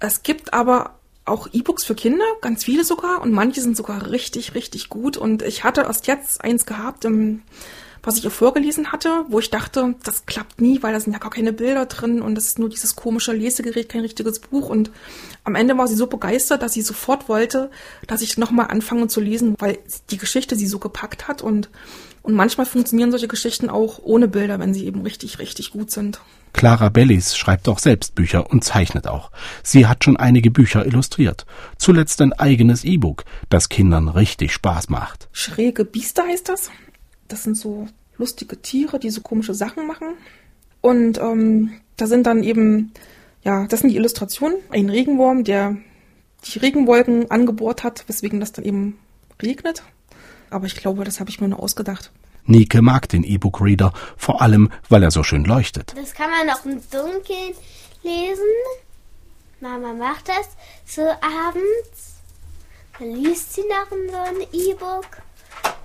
Es 0.00 0.22
gibt 0.22 0.52
aber 0.52 0.98
auch 1.24 1.48
E-Books 1.52 1.84
für 1.84 1.94
Kinder, 1.94 2.24
ganz 2.40 2.64
viele 2.64 2.84
sogar, 2.84 3.22
und 3.22 3.32
manche 3.32 3.60
sind 3.60 3.76
sogar 3.76 4.10
richtig, 4.10 4.54
richtig 4.54 4.88
gut. 4.88 5.16
Und 5.16 5.42
ich 5.42 5.64
hatte 5.64 5.82
erst 5.82 6.06
jetzt 6.06 6.42
eins 6.44 6.66
gehabt, 6.66 7.04
was 8.04 8.18
ich 8.18 8.24
ihr 8.24 8.30
vorgelesen 8.30 8.92
hatte, 8.92 9.24
wo 9.28 9.38
ich 9.38 9.50
dachte, 9.50 9.94
das 10.04 10.26
klappt 10.26 10.60
nie, 10.60 10.82
weil 10.82 10.92
da 10.92 11.00
sind 11.00 11.12
ja 11.12 11.18
gar 11.18 11.30
keine 11.30 11.52
Bilder 11.52 11.86
drin 11.86 12.20
und 12.20 12.34
das 12.34 12.46
ist 12.46 12.58
nur 12.58 12.68
dieses 12.68 12.96
komische 12.96 13.32
Lesegerät, 13.32 13.88
kein 13.88 14.02
richtiges 14.02 14.40
Buch. 14.40 14.68
Und 14.68 14.90
am 15.44 15.54
Ende 15.54 15.76
war 15.78 15.88
sie 15.88 15.94
so 15.94 16.06
begeistert, 16.06 16.62
dass 16.62 16.74
sie 16.74 16.82
sofort 16.82 17.28
wollte, 17.28 17.70
dass 18.06 18.22
ich 18.22 18.36
nochmal 18.38 18.68
anfange 18.68 19.08
zu 19.08 19.20
lesen, 19.20 19.54
weil 19.58 19.78
die 20.10 20.18
Geschichte 20.18 20.56
sie 20.56 20.66
so 20.66 20.78
gepackt 20.78 21.28
hat. 21.28 21.42
Und, 21.42 21.70
und 22.22 22.34
manchmal 22.34 22.66
funktionieren 22.66 23.10
solche 23.10 23.28
Geschichten 23.28 23.70
auch 23.70 24.00
ohne 24.02 24.28
Bilder, 24.28 24.58
wenn 24.58 24.74
sie 24.74 24.86
eben 24.86 25.02
richtig, 25.02 25.38
richtig 25.38 25.72
gut 25.72 25.90
sind. 25.90 26.20
Clara 26.52 26.88
Bellis 26.88 27.36
schreibt 27.36 27.68
auch 27.68 27.80
selbst 27.80 28.14
Bücher 28.14 28.48
und 28.48 28.62
zeichnet 28.62 29.08
auch. 29.08 29.32
Sie 29.62 29.86
hat 29.86 30.04
schon 30.04 30.16
einige 30.16 30.50
Bücher 30.52 30.86
illustriert. 30.86 31.46
Zuletzt 31.78 32.20
ein 32.22 32.32
eigenes 32.32 32.84
E-Book, 32.84 33.24
das 33.48 33.68
Kindern 33.68 34.08
richtig 34.08 34.52
Spaß 34.52 34.88
macht. 34.88 35.28
Schräge 35.32 35.84
Biester 35.84 36.22
heißt 36.22 36.48
das. 36.48 36.70
Das 37.34 37.42
sind 37.42 37.56
so 37.56 37.88
lustige 38.16 38.62
Tiere, 38.62 39.00
die 39.00 39.10
so 39.10 39.20
komische 39.20 39.54
Sachen 39.54 39.88
machen. 39.88 40.14
Und 40.80 41.18
ähm, 41.18 41.72
da 41.96 42.06
sind 42.06 42.28
dann 42.28 42.44
eben, 42.44 42.92
ja, 43.42 43.66
das 43.66 43.80
sind 43.80 43.88
die 43.88 43.96
Illustrationen. 43.96 44.58
Ein 44.70 44.88
Regenwurm, 44.88 45.42
der 45.42 45.76
die 46.44 46.60
Regenwolken 46.60 47.32
angebohrt 47.32 47.82
hat, 47.82 48.04
weswegen 48.06 48.38
das 48.38 48.52
dann 48.52 48.64
eben 48.64 49.00
regnet. 49.42 49.82
Aber 50.48 50.66
ich 50.66 50.76
glaube, 50.76 51.02
das 51.02 51.18
habe 51.18 51.28
ich 51.28 51.40
mir 51.40 51.48
nur 51.48 51.58
ausgedacht. 51.58 52.12
Nike 52.44 52.80
mag 52.80 53.08
den 53.08 53.24
E-Book-Reader, 53.24 53.92
vor 54.16 54.40
allem, 54.40 54.70
weil 54.88 55.02
er 55.02 55.10
so 55.10 55.24
schön 55.24 55.44
leuchtet. 55.44 55.92
Das 55.96 56.14
kann 56.14 56.30
man 56.30 56.48
auch 56.50 56.64
im 56.64 56.80
Dunkeln 56.88 57.54
lesen. 58.04 58.44
Mama 59.58 59.92
macht 59.92 60.28
das 60.28 60.50
so 60.86 61.02
abends. 61.02 62.14
Dann 62.96 63.10
liest 63.10 63.54
sie 63.54 63.62
noch 63.62 63.90
so 63.90 64.18
ein 64.18 64.46
E-Book. 64.52 65.24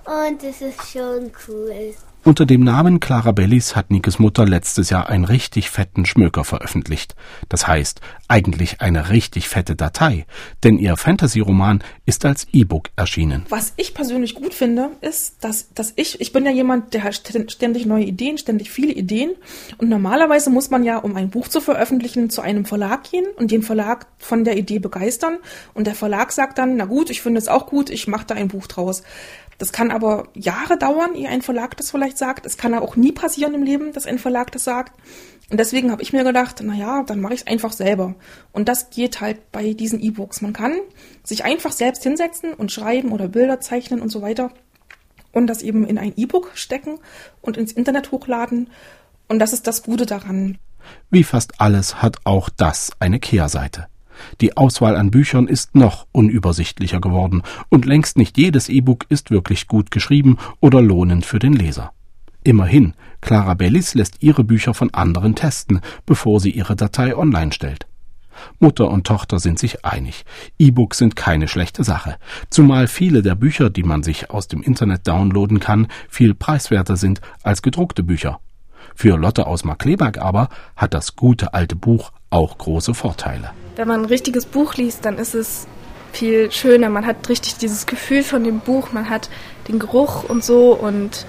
Und 0.04 0.42
es 0.42 0.60
ist 0.60 0.92
schon 0.92 1.30
cool. 1.46 1.94
Unter 2.22 2.44
dem 2.44 2.62
Namen 2.62 3.00
Clara 3.00 3.32
Bellis 3.32 3.74
hat 3.74 3.90
Nikes 3.90 4.18
Mutter 4.18 4.44
letztes 4.44 4.90
Jahr 4.90 5.08
einen 5.08 5.24
richtig 5.24 5.70
fetten 5.70 6.04
Schmöker 6.04 6.44
veröffentlicht. 6.44 7.14
Das 7.48 7.66
heißt, 7.66 8.02
eigentlich 8.28 8.82
eine 8.82 9.08
richtig 9.08 9.48
fette 9.48 9.74
Datei, 9.74 10.26
denn 10.62 10.78
ihr 10.78 10.98
Fantasy-Roman 10.98 11.82
ist 12.04 12.26
als 12.26 12.46
E-Book 12.52 12.90
erschienen. 12.94 13.46
Was 13.48 13.72
ich 13.78 13.94
persönlich 13.94 14.34
gut 14.34 14.52
finde, 14.52 14.90
ist, 15.00 15.42
dass, 15.42 15.72
dass 15.72 15.94
ich, 15.96 16.20
ich 16.20 16.34
bin 16.34 16.44
ja 16.44 16.52
jemand, 16.52 16.92
der 16.92 17.04
hat 17.04 17.14
ständig 17.48 17.86
neue 17.86 18.04
Ideen, 18.04 18.36
ständig 18.36 18.70
viele 18.70 18.92
Ideen. 18.92 19.30
Und 19.78 19.88
normalerweise 19.88 20.50
muss 20.50 20.68
man 20.68 20.84
ja, 20.84 20.98
um 20.98 21.16
ein 21.16 21.30
Buch 21.30 21.48
zu 21.48 21.62
veröffentlichen, 21.62 22.28
zu 22.28 22.42
einem 22.42 22.66
Verlag 22.66 23.10
gehen 23.10 23.26
und 23.36 23.50
den 23.50 23.62
Verlag 23.62 24.06
von 24.18 24.44
der 24.44 24.58
Idee 24.58 24.78
begeistern. 24.78 25.38
Und 25.72 25.86
der 25.86 25.94
Verlag 25.94 26.32
sagt 26.32 26.58
dann, 26.58 26.76
na 26.76 26.84
gut, 26.84 27.08
ich 27.08 27.22
finde 27.22 27.38
es 27.38 27.48
auch 27.48 27.66
gut, 27.66 27.88
ich 27.88 28.08
mache 28.08 28.26
da 28.26 28.34
ein 28.34 28.48
Buch 28.48 28.66
draus. 28.66 29.02
Das 29.60 29.72
kann 29.72 29.90
aber 29.90 30.28
Jahre 30.32 30.78
dauern, 30.78 31.14
ehe 31.14 31.28
ein 31.28 31.42
Verlag 31.42 31.76
das 31.76 31.90
vielleicht 31.90 32.16
sagt. 32.16 32.46
Es 32.46 32.56
kann 32.56 32.72
auch 32.72 32.96
nie 32.96 33.12
passieren 33.12 33.52
im 33.52 33.62
Leben, 33.62 33.92
dass 33.92 34.06
ein 34.06 34.18
Verlag 34.18 34.50
das 34.52 34.64
sagt. 34.64 34.98
Und 35.50 35.60
deswegen 35.60 35.92
habe 35.92 36.00
ich 36.00 36.14
mir 36.14 36.24
gedacht, 36.24 36.62
na 36.64 36.72
ja, 36.72 37.02
dann 37.02 37.20
mache 37.20 37.34
ich 37.34 37.40
es 37.40 37.46
einfach 37.46 37.72
selber. 37.72 38.14
Und 38.52 38.70
das 38.70 38.88
geht 38.88 39.20
halt 39.20 39.52
bei 39.52 39.74
diesen 39.74 40.00
E-Books. 40.00 40.40
Man 40.40 40.54
kann 40.54 40.78
sich 41.24 41.44
einfach 41.44 41.72
selbst 41.72 42.02
hinsetzen 42.04 42.54
und 42.54 42.72
schreiben 42.72 43.12
oder 43.12 43.28
Bilder 43.28 43.60
zeichnen 43.60 44.00
und 44.00 44.08
so 44.08 44.22
weiter 44.22 44.50
und 45.32 45.46
das 45.46 45.60
eben 45.60 45.86
in 45.86 45.98
ein 45.98 46.14
E-Book 46.16 46.52
stecken 46.54 46.98
und 47.42 47.58
ins 47.58 47.72
Internet 47.72 48.12
hochladen. 48.12 48.70
Und 49.28 49.40
das 49.40 49.52
ist 49.52 49.66
das 49.66 49.82
Gute 49.82 50.06
daran. 50.06 50.56
Wie 51.10 51.22
fast 51.22 51.60
alles 51.60 52.00
hat 52.00 52.16
auch 52.24 52.48
das 52.48 52.92
eine 52.98 53.20
Kehrseite. 53.20 53.89
Die 54.40 54.56
Auswahl 54.56 54.96
an 54.96 55.10
Büchern 55.10 55.46
ist 55.46 55.74
noch 55.74 56.06
unübersichtlicher 56.12 57.00
geworden 57.00 57.42
und 57.68 57.84
längst 57.84 58.16
nicht 58.16 58.38
jedes 58.38 58.68
E-Book 58.68 59.06
ist 59.08 59.30
wirklich 59.30 59.66
gut 59.66 59.90
geschrieben 59.90 60.38
oder 60.60 60.80
lohnend 60.80 61.26
für 61.26 61.38
den 61.38 61.52
Leser. 61.52 61.92
Immerhin, 62.42 62.94
Clara 63.20 63.54
Bellis 63.54 63.94
lässt 63.94 64.22
ihre 64.22 64.44
Bücher 64.44 64.72
von 64.72 64.94
anderen 64.94 65.34
testen, 65.34 65.80
bevor 66.06 66.40
sie 66.40 66.50
ihre 66.50 66.74
Datei 66.74 67.14
online 67.16 67.52
stellt. 67.52 67.86
Mutter 68.58 68.90
und 68.90 69.06
Tochter 69.06 69.38
sind 69.38 69.58
sich 69.58 69.84
einig. 69.84 70.24
E-Books 70.58 70.98
sind 70.98 71.16
keine 71.16 71.48
schlechte 71.48 71.84
Sache, 71.84 72.16
zumal 72.48 72.86
viele 72.86 73.22
der 73.22 73.34
Bücher, 73.34 73.68
die 73.68 73.82
man 73.82 74.02
sich 74.02 74.30
aus 74.30 74.48
dem 74.48 74.62
Internet 74.62 75.06
downloaden 75.06 75.60
kann, 75.60 75.88
viel 76.08 76.34
preiswerter 76.34 76.96
sind 76.96 77.20
als 77.42 77.60
gedruckte 77.60 78.02
Bücher. 78.02 78.40
Für 78.94 79.16
Lotte 79.16 79.46
aus 79.46 79.64
Markleberg 79.64 80.18
aber 80.18 80.48
hat 80.76 80.94
das 80.94 81.16
gute 81.16 81.54
alte 81.54 81.76
Buch 81.76 82.12
auch 82.30 82.58
große 82.58 82.94
Vorteile. 82.94 83.50
Wenn 83.76 83.88
man 83.88 84.00
ein 84.00 84.06
richtiges 84.06 84.46
Buch 84.46 84.74
liest, 84.74 85.04
dann 85.04 85.18
ist 85.18 85.34
es 85.34 85.66
viel 86.12 86.50
schöner. 86.50 86.88
Man 86.88 87.06
hat 87.06 87.28
richtig 87.28 87.56
dieses 87.56 87.86
Gefühl 87.86 88.22
von 88.22 88.44
dem 88.44 88.60
Buch, 88.60 88.92
man 88.92 89.08
hat 89.08 89.30
den 89.68 89.78
Geruch 89.78 90.24
und 90.24 90.44
so 90.44 90.72
und 90.72 91.26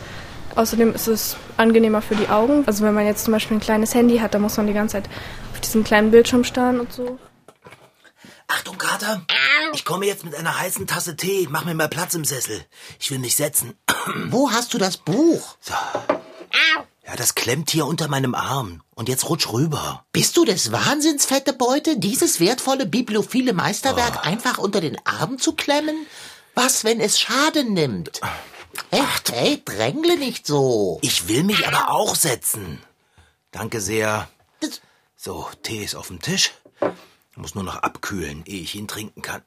Außerdem 0.56 0.94
ist 0.94 1.08
es 1.08 1.38
angenehmer 1.58 2.02
für 2.02 2.16
die 2.16 2.30
Augen. 2.30 2.64
Also 2.68 2.84
wenn 2.84 2.94
man 2.94 3.06
jetzt 3.06 3.24
zum 3.26 3.34
Beispiel 3.34 3.58
ein 3.58 3.62
kleines 3.62 3.94
Handy 3.94 4.18
hat, 4.20 4.34
dann 4.34 4.42
muss 4.42 4.58
man 4.58 4.68
die 4.68 4.74
ganze 4.74 4.94
Zeit 4.94 5.10
auf 5.54 5.62
diesem 5.62 5.84
kleinen 5.84 6.12
Bildschirm 6.12 6.44
starren 6.44 6.80
und 6.80 6.92
so. 6.92 7.20
Achtung, 8.48 8.78
Kater. 8.78 9.22
Ich 9.74 9.86
komme 9.86 10.06
jetzt 10.06 10.26
mit 10.26 10.36
einer 10.36 10.60
heißen 10.60 10.88
Tasse 10.88 11.16
Tee. 11.16 11.48
Mach 11.50 11.64
mir 11.64 11.74
mal 11.74 11.88
Platz 11.88 12.16
im 12.16 12.26
Sessel. 12.26 12.66
Ich 13.00 13.10
will 13.12 13.20
mich 13.20 13.36
setzen. 13.36 13.76
Wo 14.28 14.52
hast 14.52 14.74
du 14.74 14.78
das 14.78 14.98
Buch? 14.98 15.56
So. 15.62 15.74
Ja, 17.12 17.18
das 17.18 17.36
klemmt 17.36 17.70
hier 17.72 17.86
unter 17.88 18.08
meinem 18.08 18.34
Arm. 18.36 18.84
Und 18.96 19.10
jetzt 19.10 19.28
rutsch 19.28 19.52
rüber. 19.52 20.06
Bist 20.14 20.38
du 20.38 20.46
des 20.46 20.72
Wahnsinns, 20.72 21.26
fette 21.26 21.52
Beute, 21.52 22.00
dieses 22.00 22.40
wertvolle 22.40 22.86
bibliophile 22.86 23.52
Meisterwerk 23.52 24.20
Oh. 24.20 24.26
einfach 24.26 24.58
unter 24.60 24.80
den 24.80 24.98
Arm 25.06 25.38
zu 25.38 25.52
klemmen? 25.52 26.06
Was, 26.56 26.86
wenn 26.86 27.02
es 27.02 27.20
Schaden 27.20 27.74
nimmt? 27.74 28.22
Hey, 28.92 29.04
hey, 29.30 29.62
drängle 29.66 30.18
nicht 30.18 30.48
so. 30.48 31.00
Ich 31.02 31.28
will 31.28 31.44
mich 31.44 31.68
aber 31.68 31.90
auch 31.92 32.16
setzen. 32.16 32.80
Danke 33.52 33.82
sehr. 33.82 34.30
So, 35.18 35.50
Tee 35.64 35.84
ist 35.84 35.96
auf 35.96 36.08
dem 36.08 36.22
Tisch. 36.22 36.54
Muss 37.36 37.56
nur 37.56 37.66
noch 37.66 37.76
abkühlen, 37.76 38.44
ehe 38.46 38.62
ich 38.62 38.76
ihn 38.76 38.88
trinken 38.88 39.22
kann. 39.22 39.42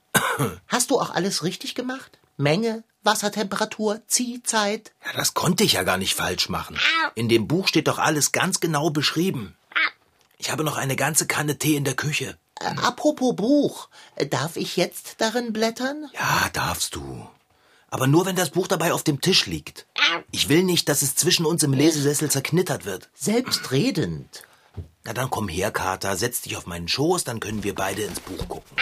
Hast 0.69 0.91
du 0.91 1.01
auch 1.01 1.15
alles 1.15 1.43
richtig 1.43 1.75
gemacht? 1.75 2.19
Menge, 2.37 2.85
Wassertemperatur, 3.05 4.01
Ziehzeit? 4.07 4.93
Ja, 5.05 5.13
das 5.15 5.35
konnte 5.35 5.65
ich 5.65 5.75
ja 5.75 5.83
gar 5.83 5.97
nicht 5.99 6.15
falsch 6.15 6.49
machen. 6.49 6.79
In 7.15 7.29
dem 7.29 7.47
Buch 7.47 7.69
steht 7.69 7.89
doch 7.89 7.99
alles 7.99 8.33
ganz 8.33 8.61
genau 8.61 8.91
beschrieben. 8.91 9.57
Ich 10.39 10.51
habe 10.51 10.65
noch 10.65 10.77
eine 10.77 10.97
ganze 10.97 11.27
Kanne 11.27 11.59
Tee 11.59 11.77
in 11.77 11.85
der 11.85 11.95
Küche. 11.95 12.37
Äh, 12.61 12.67
apropos 12.83 13.35
Buch, 13.37 13.89
äh, 14.17 14.27
darf 14.27 14.57
ich 14.57 14.77
jetzt 14.77 15.17
darin 15.19 15.53
blättern? 15.53 16.09
Ja, 16.15 16.49
darfst 16.53 16.95
du. 16.95 17.29
Aber 17.89 18.07
nur, 18.07 18.27
wenn 18.27 18.37
das 18.37 18.51
Buch 18.51 18.67
dabei 18.67 18.93
auf 18.93 19.05
dem 19.05 19.21
Tisch 19.21 19.47
liegt. 19.47 19.87
Ich 20.33 20.49
will 20.49 20.65
nicht, 20.65 20.89
dass 20.89 21.03
es 21.03 21.15
zwischen 21.15 21.47
uns 21.47 21.63
im 21.63 21.73
Lesesessel 21.73 22.31
zerknittert 22.31 22.85
wird. 22.85 23.09
Selbstredend. 23.15 24.43
Na 25.05 25.13
dann 25.13 25.31
komm 25.31 25.49
her, 25.49 25.71
Kater, 25.71 26.17
setz 26.17 26.41
dich 26.41 26.57
auf 26.57 26.67
meinen 26.67 26.89
Schoß, 26.89 27.25
dann 27.25 27.39
können 27.39 27.63
wir 27.63 27.75
beide 27.75 28.03
ins 28.03 28.21
Buch 28.21 28.49
gucken. 28.49 28.77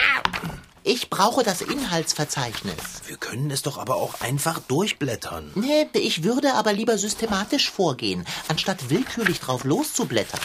Ich 0.85 1.09
brauche 1.09 1.43
das 1.43 1.61
Inhaltsverzeichnis. 1.61 2.75
Wir 3.07 3.15
können 3.17 3.49
es 3.51 3.61
doch 3.61 3.77
aber 3.77 3.95
auch 3.95 4.19
einfach 4.21 4.59
durchblättern. 4.59 5.51
Nee, 5.55 5.87
ich 5.93 6.23
würde 6.23 6.55
aber 6.55 6.73
lieber 6.73 6.97
systematisch 6.97 7.69
vorgehen, 7.71 8.25
anstatt 8.49 8.89
willkürlich 8.89 9.39
drauf 9.39 9.63
loszublättern. 9.63 10.41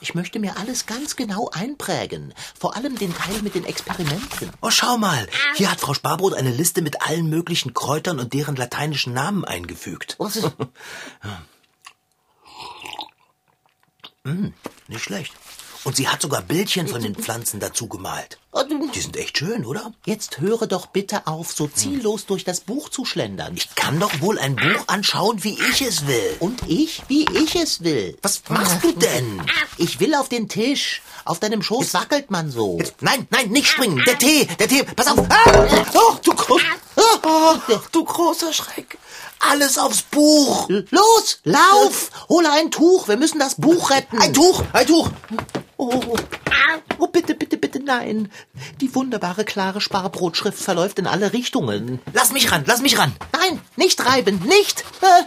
Ich 0.00 0.14
möchte 0.14 0.38
mir 0.38 0.56
alles 0.58 0.86
ganz 0.86 1.16
genau 1.16 1.50
einprägen, 1.52 2.32
vor 2.58 2.76
allem 2.76 2.96
den 2.96 3.12
Teil 3.14 3.42
mit 3.42 3.56
den 3.56 3.64
Experimenten. 3.64 4.50
Oh, 4.60 4.70
schau 4.70 4.98
mal, 4.98 5.26
hier 5.56 5.70
hat 5.70 5.80
Frau 5.80 5.94
Sparbrot 5.94 6.34
eine 6.34 6.50
Liste 6.52 6.80
mit 6.80 7.02
allen 7.02 7.28
möglichen 7.28 7.74
Kräutern 7.74 8.20
und 8.20 8.32
deren 8.34 8.54
lateinischen 8.54 9.12
Namen 9.12 9.44
eingefügt. 9.44 10.14
Was 10.18 10.36
ist- 10.36 10.50
Nicht 14.88 15.02
schlecht. 15.02 15.32
Und 15.84 15.96
sie 15.96 16.08
hat 16.08 16.22
sogar 16.22 16.42
Bildchen 16.42 16.86
von 16.86 17.02
den 17.02 17.16
Pflanzen 17.16 17.58
dazu 17.58 17.88
gemalt. 17.88 18.38
Die 18.54 19.00
sind 19.00 19.16
echt 19.16 19.38
schön, 19.38 19.64
oder? 19.64 19.92
Jetzt 20.04 20.40
höre 20.40 20.66
doch 20.66 20.86
bitte 20.86 21.26
auf, 21.26 21.52
so 21.52 21.66
ziellos 21.66 22.26
durch 22.26 22.44
das 22.44 22.60
Buch 22.60 22.90
zu 22.90 23.06
schlendern. 23.06 23.56
Ich 23.56 23.74
kann 23.74 23.98
doch 23.98 24.20
wohl 24.20 24.38
ein 24.38 24.56
Buch 24.56 24.88
anschauen, 24.88 25.42
wie 25.42 25.58
ich 25.70 25.80
es 25.80 26.06
will. 26.06 26.36
Und 26.38 26.60
ich, 26.68 27.02
wie 27.08 27.24
ich 27.32 27.56
es 27.56 27.82
will. 27.82 28.18
Was 28.20 28.42
machst 28.50 28.84
du 28.84 28.92
denn? 28.92 29.42
Ich 29.78 30.00
will 30.00 30.14
auf 30.14 30.28
den 30.28 30.50
Tisch. 30.50 31.00
Auf 31.24 31.40
deinem 31.40 31.62
Schoß 31.62 31.94
wackelt 31.94 32.30
man 32.30 32.50
so. 32.50 32.78
Nein, 33.00 33.26
nein, 33.30 33.48
nicht 33.48 33.68
springen. 33.68 34.02
Der 34.06 34.18
Tee, 34.18 34.46
der 34.58 34.68
Tee. 34.68 34.82
Pass 34.82 35.06
auf. 35.06 35.18
Ah! 35.30 35.66
Oh, 35.94 36.16
du, 36.22 36.32
oh, 36.96 37.56
du 37.90 38.04
großer 38.04 38.52
Schreck. 38.52 38.98
Alles 39.50 39.78
aufs 39.78 40.02
Buch. 40.02 40.68
Los, 40.68 41.40
lauf! 41.44 42.10
Hole 42.28 42.50
ein 42.52 42.70
Tuch, 42.70 43.08
wir 43.08 43.16
müssen 43.16 43.38
das 43.38 43.54
Buch 43.54 43.90
retten. 43.90 44.18
Ein 44.20 44.34
Tuch, 44.34 44.62
ein 44.72 44.86
Tuch. 44.86 45.10
Oh, 45.84 46.16
oh, 46.98 47.06
bitte, 47.08 47.34
bitte, 47.34 47.56
bitte, 47.56 47.80
nein. 47.82 48.30
Die 48.80 48.94
wunderbare, 48.94 49.44
klare 49.44 49.80
Sparbrotschrift 49.80 50.58
verläuft 50.62 51.00
in 51.00 51.08
alle 51.08 51.32
Richtungen. 51.32 51.98
Lass 52.12 52.32
mich 52.32 52.52
ran, 52.52 52.62
lass 52.66 52.82
mich 52.82 52.98
ran. 52.98 53.12
Nein, 53.32 53.60
nicht 53.76 54.04
reiben, 54.06 54.38
nicht! 54.46 54.84
Äh, 55.00 55.24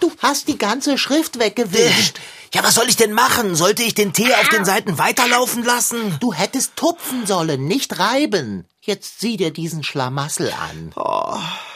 Du 0.00 0.10
hast 0.22 0.48
die 0.48 0.56
ganze 0.56 0.96
Schrift 0.96 1.38
weggewischt. 1.38 2.18
Ja, 2.54 2.64
was 2.64 2.74
soll 2.74 2.88
ich 2.88 2.96
denn 2.96 3.12
machen? 3.12 3.54
Sollte 3.54 3.82
ich 3.82 3.94
den 3.94 4.12
Tee 4.14 4.32
auf 4.34 4.48
den 4.48 4.64
Seiten 4.64 4.96
weiterlaufen 4.96 5.62
lassen? 5.62 6.16
Du 6.20 6.32
hättest 6.32 6.74
tupfen 6.76 7.26
sollen, 7.26 7.66
nicht 7.66 7.98
reiben. 7.98 8.66
Jetzt 8.80 9.20
sieh 9.20 9.36
dir 9.36 9.52
diesen 9.52 9.82
Schlamassel 9.84 10.52
an. 10.52 10.92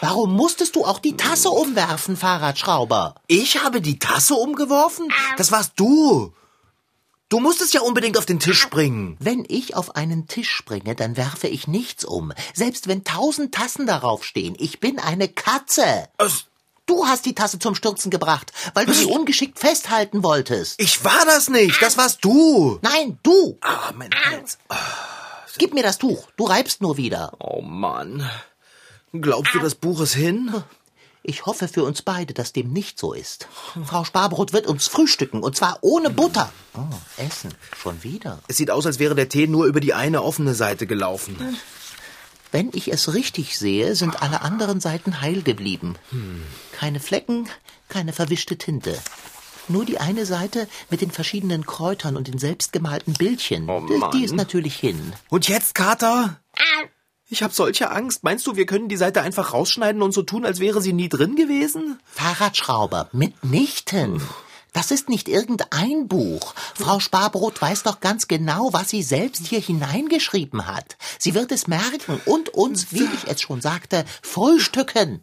Warum 0.00 0.32
musstest 0.34 0.74
du 0.76 0.84
auch 0.86 1.00
die 1.00 1.16
Tasse 1.16 1.50
umwerfen, 1.50 2.16
Fahrradschrauber? 2.16 3.14
Ich 3.26 3.62
habe 3.62 3.80
die 3.82 3.98
Tasse 3.98 4.34
umgeworfen? 4.34 5.12
Das 5.36 5.52
warst 5.52 5.72
du. 5.76 6.32
Du 7.30 7.40
musstest 7.40 7.74
ja 7.74 7.80
unbedingt 7.80 8.18
auf 8.18 8.26
den 8.26 8.38
Tisch 8.38 8.60
springen. 8.60 9.16
Wenn 9.18 9.44
ich 9.48 9.74
auf 9.76 9.96
einen 9.96 10.26
Tisch 10.28 10.50
springe, 10.50 10.94
dann 10.94 11.16
werfe 11.16 11.48
ich 11.48 11.66
nichts 11.66 12.04
um. 12.04 12.32
Selbst 12.54 12.86
wenn 12.88 13.02
tausend 13.04 13.54
Tassen 13.54 13.86
darauf 13.86 14.24
stehen. 14.24 14.54
Ich 14.58 14.80
bin 14.80 14.98
eine 14.98 15.28
Katze. 15.28 16.08
Es- 16.18 16.46
Du 16.86 17.06
hast 17.06 17.24
die 17.24 17.34
Tasse 17.34 17.58
zum 17.58 17.74
Stürzen 17.74 18.10
gebracht, 18.10 18.52
weil 18.74 18.84
du 18.84 18.92
sie 18.92 19.06
ungeschickt 19.06 19.58
festhalten 19.58 20.22
wolltest. 20.22 20.78
Ich 20.78 21.02
war 21.02 21.24
das 21.24 21.48
nicht, 21.48 21.80
das 21.80 21.96
warst 21.96 22.22
du. 22.22 22.78
Nein, 22.82 23.18
du. 23.22 23.56
Ah, 23.62 23.90
mein 23.94 24.10
Hals. 24.14 24.58
Gib 25.56 25.72
mir 25.72 25.82
das 25.82 25.96
Tuch. 25.96 26.28
Du 26.36 26.44
reibst 26.44 26.82
nur 26.82 26.98
wieder. 26.98 27.32
Oh 27.38 27.62
Mann. 27.62 28.28
Glaubst 29.14 29.54
du, 29.54 29.60
das 29.60 29.74
Buch 29.76 30.02
ist 30.02 30.12
hin? 30.12 30.62
Ich 31.26 31.46
hoffe 31.46 31.68
für 31.68 31.84
uns 31.84 32.02
beide, 32.02 32.34
dass 32.34 32.52
dem 32.52 32.70
nicht 32.72 32.98
so 32.98 33.14
ist. 33.14 33.48
Frau 33.86 34.04
Sparbrot 34.04 34.52
wird 34.52 34.66
uns 34.66 34.86
frühstücken, 34.88 35.42
und 35.42 35.56
zwar 35.56 35.78
ohne 35.80 36.10
Butter. 36.10 36.52
Oh, 36.76 36.80
Essen. 37.16 37.54
Schon 37.76 38.02
wieder. 38.02 38.40
Es 38.46 38.58
sieht 38.58 38.70
aus, 38.70 38.84
als 38.84 38.98
wäre 38.98 39.14
der 39.14 39.30
Tee 39.30 39.46
nur 39.46 39.64
über 39.64 39.80
die 39.80 39.94
eine 39.94 40.22
offene 40.22 40.54
Seite 40.54 40.86
gelaufen. 40.86 41.36
Wenn 42.52 42.70
ich 42.74 42.92
es 42.92 43.14
richtig 43.14 43.58
sehe, 43.58 43.96
sind 43.96 44.22
alle 44.22 44.42
anderen 44.42 44.80
Seiten 44.80 45.22
heil 45.22 45.40
geblieben. 45.42 45.96
Keine 46.72 47.00
Flecken, 47.00 47.48
keine 47.88 48.12
verwischte 48.12 48.58
Tinte. 48.58 48.96
Nur 49.66 49.86
die 49.86 49.98
eine 49.98 50.26
Seite 50.26 50.68
mit 50.90 51.00
den 51.00 51.10
verschiedenen 51.10 51.64
Kräutern 51.64 52.18
und 52.18 52.28
den 52.28 52.38
selbstgemalten 52.38 53.14
Bildchen. 53.14 53.70
Oh 53.70 53.80
Die- 53.88 53.96
Mann. 53.96 54.10
die 54.10 54.24
ist 54.24 54.34
natürlich 54.34 54.76
hin. 54.76 55.14
Und 55.30 55.48
jetzt, 55.48 55.74
Kater? 55.74 56.38
Ich 57.34 57.42
hab 57.42 57.52
solche 57.52 57.90
Angst. 57.90 58.22
Meinst 58.22 58.46
du, 58.46 58.54
wir 58.54 58.64
können 58.64 58.88
die 58.88 58.96
Seite 58.96 59.20
einfach 59.20 59.54
rausschneiden 59.54 60.02
und 60.02 60.14
so 60.14 60.22
tun, 60.22 60.46
als 60.46 60.60
wäre 60.60 60.80
sie 60.80 60.92
nie 60.92 61.08
drin 61.08 61.34
gewesen? 61.34 61.98
Fahrradschrauber, 62.04 63.08
mitnichten. 63.10 64.22
Das 64.72 64.92
ist 64.92 65.08
nicht 65.08 65.28
irgendein 65.28 66.06
Buch. 66.06 66.54
Frau 66.76 67.00
Sparbrot 67.00 67.60
weiß 67.60 67.82
doch 67.82 67.98
ganz 67.98 68.28
genau, 68.28 68.72
was 68.72 68.90
sie 68.90 69.02
selbst 69.02 69.48
hier 69.48 69.58
hineingeschrieben 69.58 70.68
hat. 70.68 70.96
Sie 71.18 71.34
wird 71.34 71.50
es 71.50 71.66
merken 71.66 72.20
und 72.24 72.50
uns, 72.50 72.92
wie 72.92 73.02
ich 73.02 73.26
es 73.26 73.40
schon 73.40 73.60
sagte, 73.60 74.04
frühstücken. 74.22 75.20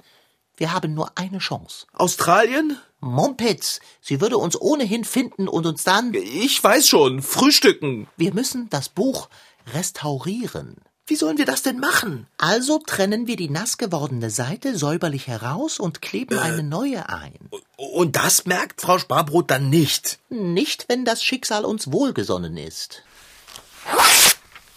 Wir 0.57 0.73
haben 0.73 0.93
nur 0.93 1.17
eine 1.17 1.37
Chance. 1.37 1.85
Australien? 1.93 2.75
Mumpitz, 2.99 3.79
sie 4.01 4.19
würde 4.19 4.37
uns 4.37 4.59
ohnehin 4.59 5.05
finden 5.05 5.47
und 5.47 5.65
uns 5.65 5.85
dann... 5.85 6.13
Ich 6.13 6.61
weiß 6.61 6.89
schon. 6.89 7.21
Frühstücken. 7.21 8.09
Wir 8.17 8.33
müssen 8.33 8.69
das 8.69 8.89
Buch 8.89 9.29
restaurieren. 9.73 10.75
Wie 11.07 11.15
sollen 11.15 11.37
wir 11.37 11.45
das 11.45 11.61
denn 11.61 11.79
machen? 11.79 12.27
Also 12.37 12.79
trennen 12.79 13.27
wir 13.27 13.35
die 13.35 13.49
nass 13.49 13.77
gewordene 13.77 14.29
Seite 14.29 14.77
säuberlich 14.77 15.27
heraus 15.27 15.79
und 15.79 16.01
kleben 16.01 16.37
eine 16.37 16.63
neue 16.63 17.09
ein. 17.09 17.49
Und 17.75 18.15
das 18.15 18.45
merkt 18.45 18.81
Frau 18.81 18.97
Sparbrot 18.97 19.51
dann 19.51 19.69
nicht. 19.69 20.19
Nicht, 20.29 20.85
wenn 20.87 21.03
das 21.03 21.23
Schicksal 21.23 21.65
uns 21.65 21.91
wohlgesonnen 21.91 22.55
ist. 22.57 23.03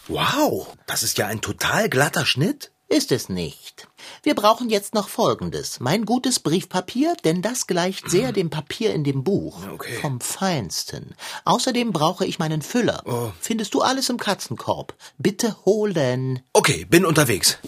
Wow, 0.08 0.76
das 0.86 1.02
ist 1.02 1.18
ja 1.18 1.26
ein 1.26 1.40
total 1.40 1.88
glatter 1.88 2.26
Schnitt. 2.26 2.72
Ist 2.88 3.12
es 3.12 3.28
nicht. 3.28 3.88
Wir 4.22 4.34
brauchen 4.34 4.70
jetzt 4.70 4.94
noch 4.94 5.08
Folgendes. 5.08 5.80
Mein 5.80 6.04
gutes 6.04 6.40
Briefpapier, 6.40 7.14
denn 7.24 7.42
das 7.42 7.66
gleicht 7.66 8.10
sehr 8.10 8.32
dem 8.32 8.50
Papier 8.50 8.94
in 8.94 9.04
dem 9.04 9.24
Buch. 9.24 9.58
Okay. 9.72 9.98
Vom 10.00 10.20
Feinsten. 10.20 11.14
Außerdem 11.44 11.92
brauche 11.92 12.26
ich 12.26 12.38
meinen 12.38 12.62
Füller. 12.62 13.32
Findest 13.40 13.74
du 13.74 13.82
alles 13.82 14.08
im 14.08 14.18
Katzenkorb? 14.18 14.94
Bitte 15.18 15.56
holen. 15.64 16.42
Okay, 16.52 16.84
bin 16.84 17.04
unterwegs. 17.04 17.58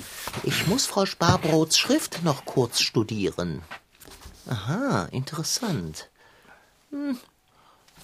Ich 0.43 0.67
muss 0.67 0.87
Frau 0.87 1.07
Sparbrots 1.07 1.79
Schrift 1.79 2.25
noch 2.25 2.45
kurz 2.45 2.81
studieren. 2.81 3.63
Aha, 4.49 5.09
interessant. 5.11 6.09
Hm. 6.91 7.19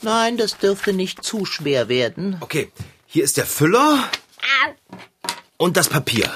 Nein, 0.03 0.37
das 0.37 0.59
dürfte 0.59 0.93
nicht 0.93 1.23
zu 1.23 1.45
schwer 1.45 1.89
werden. 1.89 2.37
Okay, 2.41 2.73
hier 3.07 3.23
ist 3.23 3.37
der 3.37 3.47
Füller 3.47 4.09
und 5.57 5.77
das 5.77 5.89
Papier. 5.89 6.31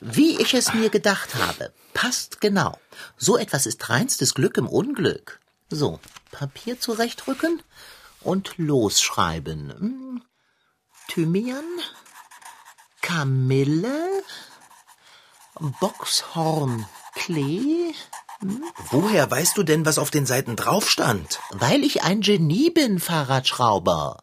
Wie 0.00 0.40
ich 0.40 0.54
es 0.54 0.72
mir 0.74 0.90
gedacht 0.90 1.34
habe. 1.34 1.72
Passt 1.94 2.40
genau. 2.40 2.78
So 3.16 3.36
etwas 3.36 3.66
ist 3.66 3.90
reinstes 3.90 4.34
Glück 4.34 4.56
im 4.56 4.68
Unglück. 4.68 5.40
So, 5.70 5.98
Papier 6.30 6.78
zurechtrücken 6.80 7.60
und 8.20 8.54
losschreiben. 8.58 9.70
Hm. 9.70 10.22
Thymian, 11.08 11.64
Kamille, 13.00 14.22
Boxhornklee, 15.80 17.94
Woher 18.90 19.28
weißt 19.28 19.58
du 19.58 19.64
denn, 19.64 19.84
was 19.84 19.98
auf 19.98 20.10
den 20.10 20.24
Seiten 20.24 20.54
drauf 20.54 20.88
stand? 20.88 21.40
Weil 21.50 21.82
ich 21.82 22.04
ein 22.04 22.20
Genie 22.20 22.70
bin, 22.70 23.00
Fahrradschrauber. 23.00 24.22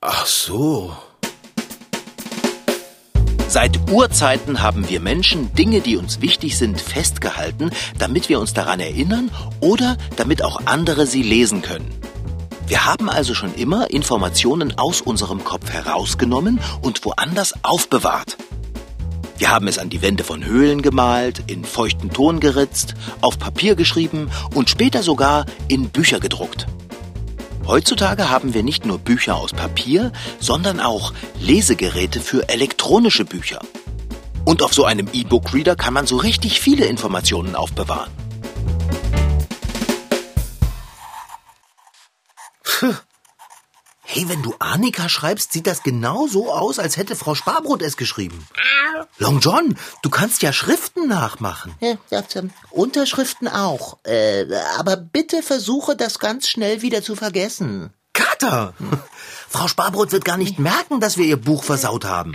Ach 0.00 0.26
so. 0.26 0.96
Seit 3.52 3.90
Urzeiten 3.90 4.62
haben 4.62 4.88
wir 4.88 4.98
Menschen 4.98 5.52
Dinge, 5.52 5.82
die 5.82 5.98
uns 5.98 6.22
wichtig 6.22 6.56
sind, 6.56 6.80
festgehalten, 6.80 7.70
damit 7.98 8.30
wir 8.30 8.40
uns 8.40 8.54
daran 8.54 8.80
erinnern 8.80 9.30
oder 9.60 9.98
damit 10.16 10.42
auch 10.42 10.62
andere 10.64 11.06
sie 11.06 11.22
lesen 11.22 11.60
können. 11.60 11.92
Wir 12.66 12.86
haben 12.86 13.10
also 13.10 13.34
schon 13.34 13.54
immer 13.54 13.90
Informationen 13.90 14.78
aus 14.78 15.02
unserem 15.02 15.44
Kopf 15.44 15.68
herausgenommen 15.68 16.60
und 16.80 17.04
woanders 17.04 17.52
aufbewahrt. 17.62 18.38
Wir 19.36 19.50
haben 19.50 19.68
es 19.68 19.76
an 19.76 19.90
die 19.90 20.00
Wände 20.00 20.24
von 20.24 20.42
Höhlen 20.42 20.80
gemalt, 20.80 21.42
in 21.46 21.66
feuchten 21.66 22.08
Ton 22.08 22.40
geritzt, 22.40 22.94
auf 23.20 23.38
Papier 23.38 23.74
geschrieben 23.74 24.30
und 24.54 24.70
später 24.70 25.02
sogar 25.02 25.44
in 25.68 25.90
Bücher 25.90 26.20
gedruckt. 26.20 26.66
Heutzutage 27.66 28.28
haben 28.28 28.54
wir 28.54 28.62
nicht 28.62 28.84
nur 28.84 28.98
Bücher 28.98 29.36
aus 29.36 29.52
Papier, 29.52 30.12
sondern 30.40 30.80
auch 30.80 31.12
Lesegeräte 31.40 32.20
für 32.20 32.48
elektronische 32.48 33.24
Bücher. 33.24 33.60
Und 34.44 34.62
auf 34.62 34.74
so 34.74 34.84
einem 34.84 35.08
E-Book-Reader 35.12 35.76
kann 35.76 35.94
man 35.94 36.06
so 36.06 36.16
richtig 36.16 36.60
viele 36.60 36.86
Informationen 36.86 37.54
aufbewahren. 37.54 38.10
Hey, 44.14 44.28
wenn 44.28 44.42
du 44.42 44.54
Annika 44.58 45.08
schreibst, 45.08 45.54
sieht 45.54 45.66
das 45.66 45.82
genau 45.82 46.26
so 46.26 46.52
aus, 46.52 46.78
als 46.78 46.98
hätte 46.98 47.16
Frau 47.16 47.34
Sparbrot 47.34 47.80
es 47.80 47.96
geschrieben. 47.96 48.46
Long 49.16 49.40
John, 49.40 49.74
du 50.02 50.10
kannst 50.10 50.42
ja 50.42 50.52
Schriften 50.52 51.08
nachmachen. 51.08 51.74
Ja, 51.80 51.94
das, 52.10 52.36
ähm, 52.36 52.50
Unterschriften 52.68 53.48
auch. 53.48 53.96
Äh, 54.04 54.44
aber 54.76 54.98
bitte 54.98 55.42
versuche 55.42 55.96
das 55.96 56.18
ganz 56.18 56.46
schnell 56.46 56.82
wieder 56.82 57.02
zu 57.02 57.16
vergessen. 57.16 57.94
Kater! 58.12 58.74
Frau 59.48 59.66
Sparbrot 59.66 60.12
wird 60.12 60.26
gar 60.26 60.36
nicht 60.36 60.58
merken, 60.58 61.00
dass 61.00 61.16
wir 61.16 61.24
ihr 61.24 61.38
Buch 61.38 61.64
versaut 61.64 62.04
haben. 62.04 62.34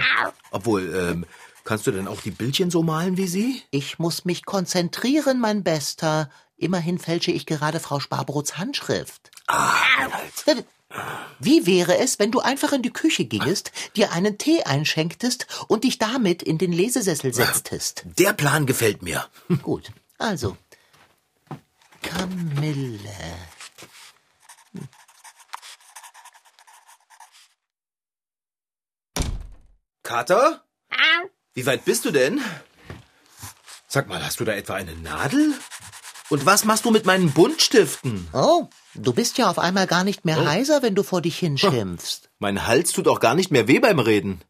Obwohl, 0.50 0.96
ähm, 0.96 1.26
kannst 1.64 1.86
du 1.86 1.92
denn 1.92 2.08
auch 2.08 2.22
die 2.22 2.32
Bildchen 2.32 2.72
so 2.72 2.82
malen 2.82 3.18
wie 3.18 3.28
sie? 3.28 3.62
Ich 3.70 4.00
muss 4.00 4.26
mich 4.26 4.46
konzentrieren, 4.46 5.40
mein 5.40 5.64
Bester. 5.64 6.32
Immerhin 6.56 6.98
fälsche 6.98 7.30
ich 7.30 7.46
gerade 7.46 7.80
Frau 7.80 8.00
Sparbrots 8.00 8.58
Handschrift. 8.58 9.30
Ah, 9.46 9.76
Reinhold. 10.00 10.66
Wie 11.40 11.66
wäre 11.66 11.98
es, 11.98 12.18
wenn 12.18 12.32
du 12.32 12.40
einfach 12.40 12.72
in 12.72 12.82
die 12.82 12.94
Küche 12.94 13.26
gingest, 13.26 13.72
dir 13.96 14.12
einen 14.12 14.38
Tee 14.38 14.64
einschenktest 14.64 15.46
und 15.68 15.84
dich 15.84 15.98
damit 16.00 16.42
in 16.42 16.58
den 16.58 16.72
Lesesessel 16.72 17.34
setztest? 17.34 18.04
Der 18.18 18.34
Plan 18.34 18.66
gefällt 18.66 19.02
mir. 19.02 19.28
Gut, 19.62 19.92
also. 20.18 20.58
Kamille. 22.02 23.00
Kater? 30.04 30.64
Wie 31.54 31.66
weit 31.66 31.84
bist 31.84 32.06
du 32.06 32.12
denn? 32.12 32.42
Sag 33.88 34.08
mal, 34.08 34.24
hast 34.24 34.40
du 34.40 34.46
da 34.46 34.54
etwa 34.54 34.76
eine 34.76 34.96
Nadel? 34.96 35.54
Und 36.30 36.46
was 36.46 36.66
machst 36.66 36.86
du 36.86 36.92
mit 36.92 37.06
meinen 37.06 37.32
Buntstiften? 37.32 38.28
Oh, 38.32 38.70
du 38.98 39.14
bist 39.14 39.38
ja 39.38 39.50
auf 39.50 39.60
einmal 39.60 39.88
gar 39.88 40.04
nicht 40.04 40.26
mehr 40.26 40.46
heiser, 40.46 40.82
wenn 40.82 40.96
du 40.96 41.04
vor 41.04 41.22
dich 41.22 41.38
hinschimpfst. 41.40 42.30
Mein 42.40 42.68
Hals 42.68 42.92
tut 42.92 43.08
auch 43.08 43.20
gar 43.20 43.36
nicht 43.36 43.52
mehr 43.52 43.68
weh 43.68 43.80
beim 43.80 44.00
Reden. 44.00 44.42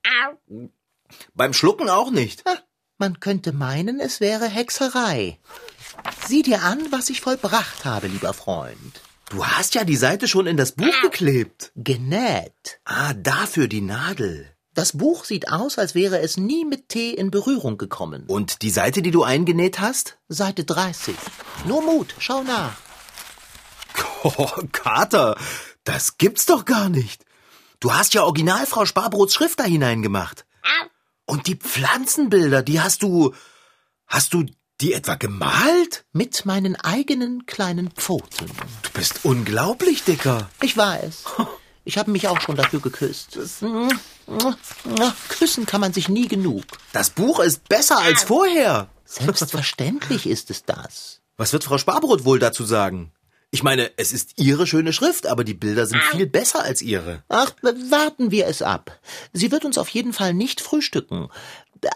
Beim 1.34 1.54
Schlucken 1.54 1.90
auch 1.90 2.12
nicht. 2.12 2.44
Ha, 2.46 2.58
man 2.98 3.20
könnte 3.20 3.54
meinen, 3.54 4.00
es 4.00 4.20
wäre 4.20 4.48
Hexerei. 4.48 5.40
Sieh 6.26 6.42
dir 6.44 6.64
an, 6.64 6.80
was 6.92 7.10
ich 7.10 7.22
vollbracht 7.22 7.86
habe, 7.86 8.08
lieber 8.08 8.34
Freund. 8.34 9.02
Du 9.30 9.46
hast 9.46 9.76
ja 9.76 9.84
die 9.84 9.96
Seite 9.98 10.28
schon 10.28 10.48
in 10.48 10.58
das 10.58 10.72
Buch 10.72 11.02
geklebt. 11.02 11.72
Genäht. 11.76 12.80
Ah, 12.86 13.14
dafür 13.14 13.68
die 13.68 13.82
Nadel. 13.82 14.54
Das 14.74 14.96
Buch 14.96 15.26
sieht 15.26 15.52
aus, 15.52 15.80
als 15.80 15.96
wäre 15.96 16.20
es 16.20 16.38
nie 16.38 16.64
mit 16.64 16.90
Tee 16.90 17.12
in 17.12 17.32
Berührung 17.32 17.78
gekommen. 17.78 18.26
Und 18.28 18.62
die 18.62 18.70
Seite, 18.70 19.02
die 19.02 19.12
du 19.12 19.24
eingenäht 19.24 19.80
hast? 19.80 20.18
Seite 20.30 20.64
30. 20.66 21.16
Nur 21.66 21.82
Mut, 21.82 22.14
schau 22.20 22.44
nach. 22.44 22.87
Oh, 24.24 24.50
Kater, 24.72 25.38
das 25.84 26.18
gibt's 26.18 26.46
doch 26.46 26.66
gar 26.66 26.90
nicht. 26.90 27.26
Du 27.80 27.94
hast 27.94 28.14
ja 28.14 28.24
original 28.24 28.66
Frau 28.66 28.86
Sparbrots 28.86 29.34
Schrift 29.34 29.60
da 29.60 29.64
hineingemacht. 29.64 30.46
Und 31.26 31.48
die 31.48 31.56
Pflanzenbilder, 31.56 32.64
die 32.64 32.82
hast 32.82 33.04
du. 33.04 33.34
Hast 34.08 34.34
du 34.34 34.46
die 34.80 34.94
etwa 34.94 35.16
gemalt? 35.16 36.06
Mit 36.14 36.46
meinen 36.46 36.76
eigenen 36.78 37.46
kleinen 37.46 37.92
Pfoten. 37.92 38.50
Du 38.84 38.90
bist 38.94 39.20
unglaublich, 39.24 40.04
Dicker. 40.04 40.50
Ich 40.62 40.76
weiß. 40.78 41.26
Ich 41.88 41.98
habe 41.98 42.12
mich 42.12 42.28
auch 42.28 42.42
schon 42.42 42.58
dafür 42.58 42.82
geküsst. 42.82 43.40
Küssen 45.30 45.66
kann 45.66 45.80
man 45.80 45.94
sich 45.94 46.10
nie 46.10 46.28
genug. 46.28 46.66
Das 46.92 47.12
Buch 47.12 47.40
ist 47.40 47.70
besser 47.70 47.98
als 48.00 48.24
vorher. 48.24 48.90
Selbstverständlich 49.06 50.28
ist 50.28 50.50
es 50.50 50.66
das. 50.66 51.22
Was 51.38 51.54
wird 51.54 51.64
Frau 51.64 51.78
Sparbrot 51.78 52.26
wohl 52.26 52.40
dazu 52.40 52.66
sagen? 52.66 53.14
Ich 53.50 53.64
meine, 53.64 53.92
es 53.98 54.12
ist 54.12 54.34
ihre 54.38 54.68
schöne 54.68 54.92
Schrift, 54.92 55.26
aber 55.26 55.44
die 55.44 55.54
Bilder 55.54 55.86
sind 55.86 56.04
viel 56.04 56.28
besser 56.28 56.64
als 56.64 56.82
ihre. 56.82 57.24
Ach, 57.30 57.52
warten 57.62 58.30
wir 58.30 58.48
es 58.48 58.62
ab. 58.62 59.00
Sie 59.32 59.52
wird 59.52 59.64
uns 59.64 59.78
auf 59.78 59.88
jeden 59.90 60.12
Fall 60.12 60.34
nicht 60.34 60.60
frühstücken. 60.60 61.30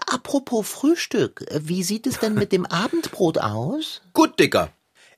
Apropos 0.07 0.67
Frühstück, 0.67 1.45
wie 1.59 1.83
sieht 1.83 2.07
es 2.07 2.19
denn 2.19 2.35
mit 2.35 2.51
dem 2.51 2.65
Abendbrot 2.65 3.39
aus? 3.39 4.01
Gut, 4.13 4.39
Dicker. 4.39 4.71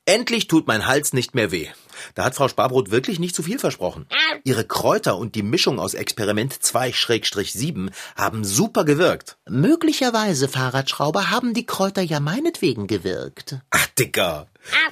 Endlich 0.05 0.47
tut 0.47 0.67
mein 0.67 0.85
Hals 0.85 1.13
nicht 1.13 1.33
mehr 1.33 1.51
weh. 1.51 1.67
Da 2.13 2.25
hat 2.25 2.35
Frau 2.35 2.49
Sparbrot 2.49 2.91
wirklich 2.91 3.19
nicht 3.19 3.33
zu 3.33 3.41
viel 3.41 3.57
versprochen. 3.57 4.05
Ihre 4.43 4.65
Kräuter 4.65 5.17
und 5.17 5.35
die 5.35 5.43
Mischung 5.43 5.79
aus 5.79 5.93
Experiment 5.93 6.53
2-7 6.53 7.89
haben 8.17 8.43
super 8.43 8.83
gewirkt. 8.83 9.37
Möglicherweise, 9.47 10.49
Fahrradschrauber, 10.49 11.29
haben 11.29 11.53
die 11.53 11.65
Kräuter 11.65 12.01
ja 12.01 12.19
meinetwegen 12.19 12.87
gewirkt. 12.87 13.59
Ach, 13.69 13.87
Dicker. 13.97 14.47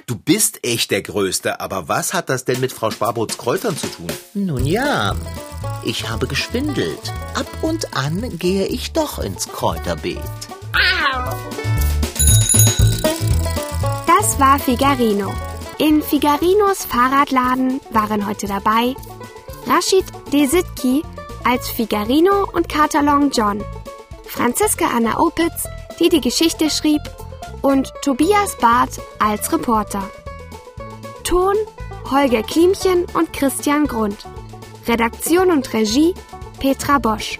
Du 0.06 0.16
bist 0.16 0.64
echt 0.64 0.90
der 0.90 1.02
Größte, 1.02 1.60
aber 1.60 1.88
was 1.88 2.14
hat 2.14 2.30
das 2.30 2.46
denn 2.46 2.60
mit 2.60 2.72
Frau 2.72 2.90
Sparbrots 2.90 3.36
Kräutern 3.36 3.76
zu 3.76 3.88
tun? 3.88 4.10
Nun 4.32 4.64
ja, 4.64 5.14
ich 5.84 6.08
habe 6.08 6.26
geschwindelt. 6.26 7.12
Ab 7.34 7.48
und 7.60 7.94
an 7.94 8.38
gehe 8.38 8.66
ich 8.66 8.92
doch 8.92 9.18
ins 9.18 9.48
Kräuterbeet. 9.48 10.20
Das 14.32 14.40
war 14.40 14.58
Figarino. 14.58 15.30
In 15.76 16.02
Figarinos 16.02 16.86
Fahrradladen 16.86 17.82
waren 17.90 18.26
heute 18.26 18.46
dabei 18.46 18.94
Rashid 19.66 20.06
Desitki 20.32 21.02
als 21.44 21.68
Figarino 21.68 22.48
und 22.54 22.66
Kater 22.66 23.02
Long 23.02 23.30
John, 23.30 23.62
Franziska 24.24 24.86
Anna 24.86 25.20
Opitz, 25.20 25.68
die 26.00 26.08
die 26.08 26.22
Geschichte 26.22 26.70
schrieb, 26.70 27.02
und 27.60 27.92
Tobias 28.00 28.56
Barth 28.56 29.02
als 29.18 29.52
Reporter. 29.52 30.08
Ton 31.24 31.56
Holger 32.10 32.42
Klimchen 32.42 33.04
und 33.12 33.34
Christian 33.34 33.86
Grund. 33.86 34.24
Redaktion 34.88 35.50
und 35.50 35.70
Regie 35.74 36.14
Petra 36.58 36.98
Bosch. 36.98 37.38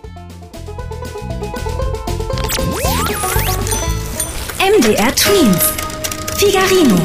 MDR 4.59 5.15
Twins. 5.15 5.82
Figarino 6.43 6.99